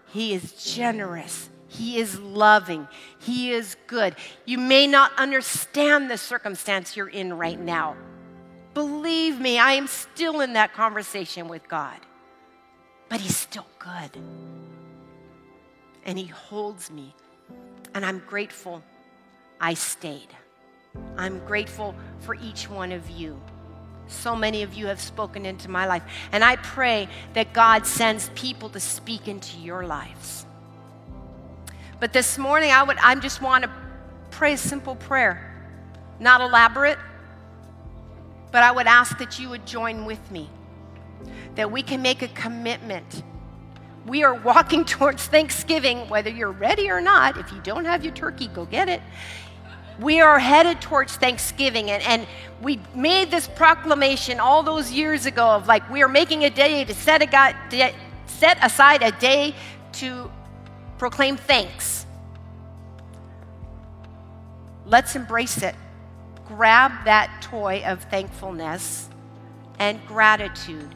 He 0.08 0.34
is 0.34 0.52
generous. 0.54 1.50
He 1.70 1.98
is 1.98 2.20
loving. 2.20 2.88
He 3.20 3.52
is 3.52 3.78
good. 3.88 4.16
You 4.46 4.58
may 4.58 4.88
not 4.88 5.12
understand 5.18 6.12
the 6.12 6.18
circumstance 6.18 6.98
you're 6.98 7.08
in 7.08 7.38
right 7.38 7.60
now. 7.60 7.96
Believe 8.74 9.40
me, 9.40 9.60
I 9.60 9.74
am 9.74 9.88
still 9.88 10.42
in 10.42 10.54
that 10.54 10.74
conversation 10.74 11.48
with 11.48 11.68
God. 11.68 11.98
But 13.10 13.20
He's 13.20 13.36
still 13.36 13.68
good. 13.80 14.18
And 16.06 16.18
He 16.18 16.28
holds 16.28 16.90
me. 16.90 17.14
And 17.94 18.06
I'm 18.06 18.20
grateful 18.20 18.82
I 19.60 19.74
stayed. 19.74 20.30
I'm 21.18 21.40
grateful 21.46 21.96
for 22.20 22.36
each 22.36 22.70
one 22.70 22.92
of 22.92 23.10
you. 23.10 23.40
So 24.08 24.36
many 24.36 24.64
of 24.64 24.74
you 24.74 24.88
have 24.88 25.00
spoken 25.00 25.46
into 25.46 25.70
my 25.70 25.86
life. 25.86 26.04
And 26.32 26.44
I 26.44 26.58
pray 26.58 27.08
that 27.34 27.54
God 27.54 27.86
sends 27.86 28.30
people 28.36 28.70
to 28.70 28.80
speak 28.80 29.28
into 29.28 29.58
your 29.60 29.86
lives. 29.86 30.46
But 32.00 32.14
this 32.14 32.38
morning, 32.38 32.72
I 32.72 32.84
would 32.84 32.98
I 32.98 33.14
just 33.16 33.42
want 33.42 33.64
to 33.64 33.72
pray 34.32 34.54
a 34.54 34.58
simple 34.58 34.96
prayer, 34.96 35.54
not 36.20 36.42
elaborate, 36.42 36.98
but 38.52 38.64
I 38.64 38.72
would 38.72 38.88
ask 38.88 39.18
that 39.20 39.40
you 39.40 39.50
would 39.50 39.66
join 39.66 40.06
with 40.06 40.32
me, 40.32 40.50
that 41.56 41.72
we 41.72 41.82
can 41.82 42.02
make 42.02 42.22
a 42.22 42.28
commitment. 42.30 43.24
We 44.06 44.24
are 44.24 44.34
walking 44.34 44.86
towards 44.96 45.26
Thanksgiving, 45.28 46.10
whether 46.10 46.30
you're 46.30 46.52
ready 46.52 46.90
or 46.90 47.02
not. 47.02 47.38
If 47.38 47.52
you 47.52 47.60
don't 47.62 47.86
have 47.86 48.04
your 48.04 48.14
turkey, 48.14 48.48
go 48.48 48.66
get 48.66 48.90
it 48.90 49.02
we 50.02 50.20
are 50.20 50.40
headed 50.40 50.82
towards 50.82 51.16
Thanksgiving, 51.16 51.92
and, 51.92 52.02
and 52.04 52.28
we 52.62 52.80
made 52.96 53.30
this 53.30 53.48
proclamation 53.48 54.40
all 54.40 54.64
those 54.64 54.92
years 54.92 55.26
ago 55.26 55.48
of 55.48 55.68
like 55.68 55.88
we 55.90 56.02
are 56.02 56.08
making 56.08 56.44
a 56.44 56.50
day 56.50 56.84
to 56.84 56.94
set, 56.94 57.22
a, 57.22 57.94
set 58.26 58.58
aside 58.64 59.04
a 59.04 59.12
day 59.12 59.54
to 59.94 60.32
proclaim 60.98 61.38
thanks. 61.38 62.06
Let's 64.86 65.16
embrace 65.16 65.62
it. 65.62 65.76
Grab 66.56 66.92
that 67.06 67.42
toy 67.42 67.82
of 67.86 68.04
thankfulness 68.04 69.10
and 69.80 70.06
gratitude. 70.06 70.94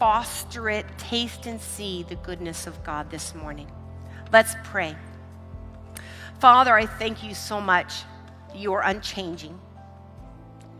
Foster 0.00 0.68
it, 0.68 0.84
taste 0.98 1.46
and 1.46 1.60
see 1.60 2.02
the 2.02 2.16
goodness 2.16 2.66
of 2.66 2.82
God 2.82 3.08
this 3.08 3.32
morning. 3.32 3.70
Let's 4.32 4.56
pray. 4.64 4.96
Father, 6.40 6.74
I 6.74 6.86
thank 6.86 7.22
you 7.22 7.34
so 7.34 7.60
much 7.60 8.02
you 8.52 8.72
are 8.72 8.82
unchanging. 8.82 9.60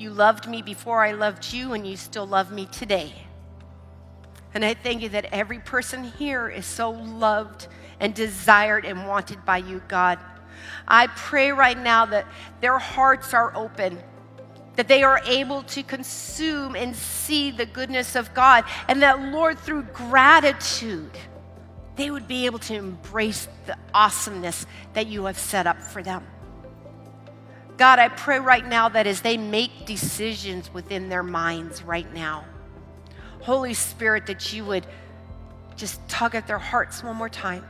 You 0.01 0.11
loved 0.11 0.49
me 0.49 0.61
before 0.61 1.05
I 1.05 1.13
loved 1.13 1.53
you, 1.53 1.73
and 1.73 1.87
you 1.87 1.97
still 1.97 2.27
love 2.27 2.51
me 2.51 2.67
today. 2.67 3.13
And 4.55 4.65
I 4.65 4.75
thank 4.75 5.03
you 5.03 5.11
that 5.11 5.27
every 5.27 5.61
person 5.61 6.03
here 6.03 6.49
is 6.49 6.67
so 6.67 6.91
loved 6.91 7.69
and 8.01 8.13
desired 8.13 8.85
and 8.85 9.07
wanted 9.07 9.45
by 9.45 9.59
you, 9.59 9.83
God. 9.87 10.19
I 10.87 11.07
pray 11.09 11.53
right 11.53 11.79
now 11.79 12.07
that 12.07 12.27
their 12.61 12.79
hearts 12.79 13.35
are 13.35 13.55
open, 13.57 13.99
that 14.77 14.89
they 14.89 15.03
are 15.03 15.21
able 15.27 15.63
to 15.65 15.83
consume 15.83 16.77
and 16.77 16.95
see 16.95 17.51
the 17.51 17.67
goodness 17.67 18.17
of 18.17 18.33
God, 18.35 18.65
and 18.89 19.03
that, 19.03 19.21
Lord, 19.21 19.59
through 19.59 19.83
gratitude, 19.93 21.11
they 21.97 22.11
would 22.11 22.27
be 22.27 22.47
able 22.47 22.59
to 22.61 22.75
embrace 22.75 23.49
the 23.67 23.77
awesomeness 23.93 24.67
that 24.95 25.07
you 25.07 25.25
have 25.27 25.39
set 25.39 25.67
up 25.67 25.83
for 25.83 26.03
them. 26.03 26.27
God, 27.77 27.99
I 27.99 28.09
pray 28.09 28.39
right 28.39 28.67
now 28.67 28.91
that 28.91 29.07
as 29.07 29.23
they 29.23 29.37
make 29.37 29.87
decisions 29.87 30.73
within 30.73 31.09
their 31.09 31.23
minds 31.23 31.83
right 31.83 32.13
now, 32.13 32.45
Holy 33.41 33.73
Spirit, 33.75 34.27
that 34.27 34.53
you 34.53 34.65
would 34.67 34.87
just 35.77 36.07
tug 36.09 36.35
at 36.35 36.47
their 36.47 36.59
hearts 36.59 37.03
one 37.03 37.17
more 37.17 37.31
time. 37.31 37.65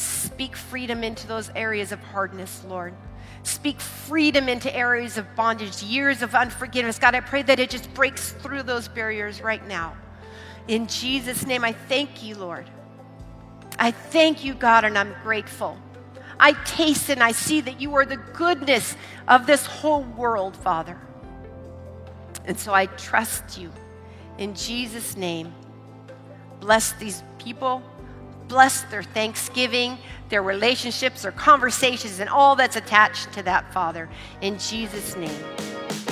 Speak 0.00 0.56
freedom 0.56 1.04
into 1.04 1.26
those 1.26 1.50
areas 1.54 1.92
of 1.92 2.00
hardness, 2.00 2.64
Lord. 2.66 2.94
Speak 3.42 3.78
freedom 3.78 4.48
into 4.48 4.74
areas 4.74 5.18
of 5.18 5.26
bondage, 5.36 5.82
years 5.82 6.22
of 6.22 6.34
unforgiveness. 6.34 6.98
God, 6.98 7.14
I 7.14 7.20
pray 7.20 7.42
that 7.42 7.60
it 7.60 7.68
just 7.68 7.92
breaks 7.92 8.32
through 8.32 8.62
those 8.62 8.88
barriers 8.88 9.42
right 9.42 9.66
now. 9.68 9.94
In 10.68 10.86
Jesus' 10.86 11.46
name, 11.46 11.64
I 11.64 11.74
thank 11.74 12.22
you, 12.22 12.34
Lord. 12.34 12.64
I 13.78 13.90
thank 13.90 14.42
you, 14.42 14.54
God, 14.54 14.86
and 14.86 14.96
I'm 14.96 15.14
grateful. 15.22 15.76
I 16.38 16.52
taste 16.64 17.10
and 17.10 17.22
I 17.22 17.32
see 17.32 17.60
that 17.60 17.78
you 17.78 17.94
are 17.96 18.06
the 18.06 18.16
goodness 18.16 18.96
of 19.28 19.46
this 19.46 19.66
whole 19.66 20.04
world, 20.04 20.56
Father. 20.56 20.98
And 22.46 22.58
so 22.58 22.72
I 22.72 22.86
trust 22.86 23.58
you. 23.58 23.70
In 24.38 24.54
Jesus' 24.54 25.14
name, 25.14 25.52
bless 26.58 26.92
these 26.94 27.22
people, 27.38 27.82
bless 28.50 28.82
their 28.82 29.02
thanksgiving, 29.02 29.96
their 30.28 30.42
relationships, 30.42 31.22
their 31.22 31.32
conversations, 31.32 32.20
and 32.20 32.28
all 32.28 32.54
that's 32.56 32.76
attached 32.76 33.32
to 33.32 33.42
that, 33.44 33.72
Father. 33.72 34.10
In 34.42 34.58
Jesus' 34.58 35.16
name, 35.16 35.42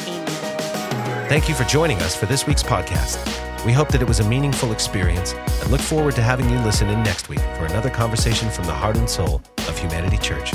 amen. 0.07 1.29
Thank 1.29 1.51
you 1.51 1.55
for 1.55 1.65
joining 1.65 1.99
us 1.99 2.17
for 2.17 2.25
this 2.25 2.47
week's 2.47 2.63
podcast. 2.63 3.23
We 3.67 3.73
hope 3.73 3.89
that 3.89 4.01
it 4.01 4.09
was 4.09 4.21
a 4.21 4.29
meaningful 4.29 4.73
experience 4.73 5.35
and 5.35 5.71
look 5.71 5.83
forward 5.83 6.15
to 6.15 6.23
having 6.23 6.49
you 6.49 6.59
listen 6.61 6.89
in 6.89 7.03
next 7.03 7.29
week 7.29 7.41
for 7.59 7.67
another 7.67 7.91
conversation 7.91 8.49
from 8.49 8.65
the 8.65 8.73
heart 8.73 8.97
and 8.97 9.11
soul 9.11 9.43
of 9.67 9.79
Humanity 9.79 10.17
Church. 10.19 10.53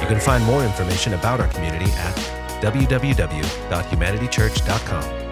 You 0.00 0.06
can 0.06 0.20
find 0.20 0.44
more 0.44 0.64
information 0.64 1.14
about 1.14 1.40
our 1.40 1.48
community 1.48 1.90
at 1.92 2.14
www.humanitychurch.com. 2.62 5.27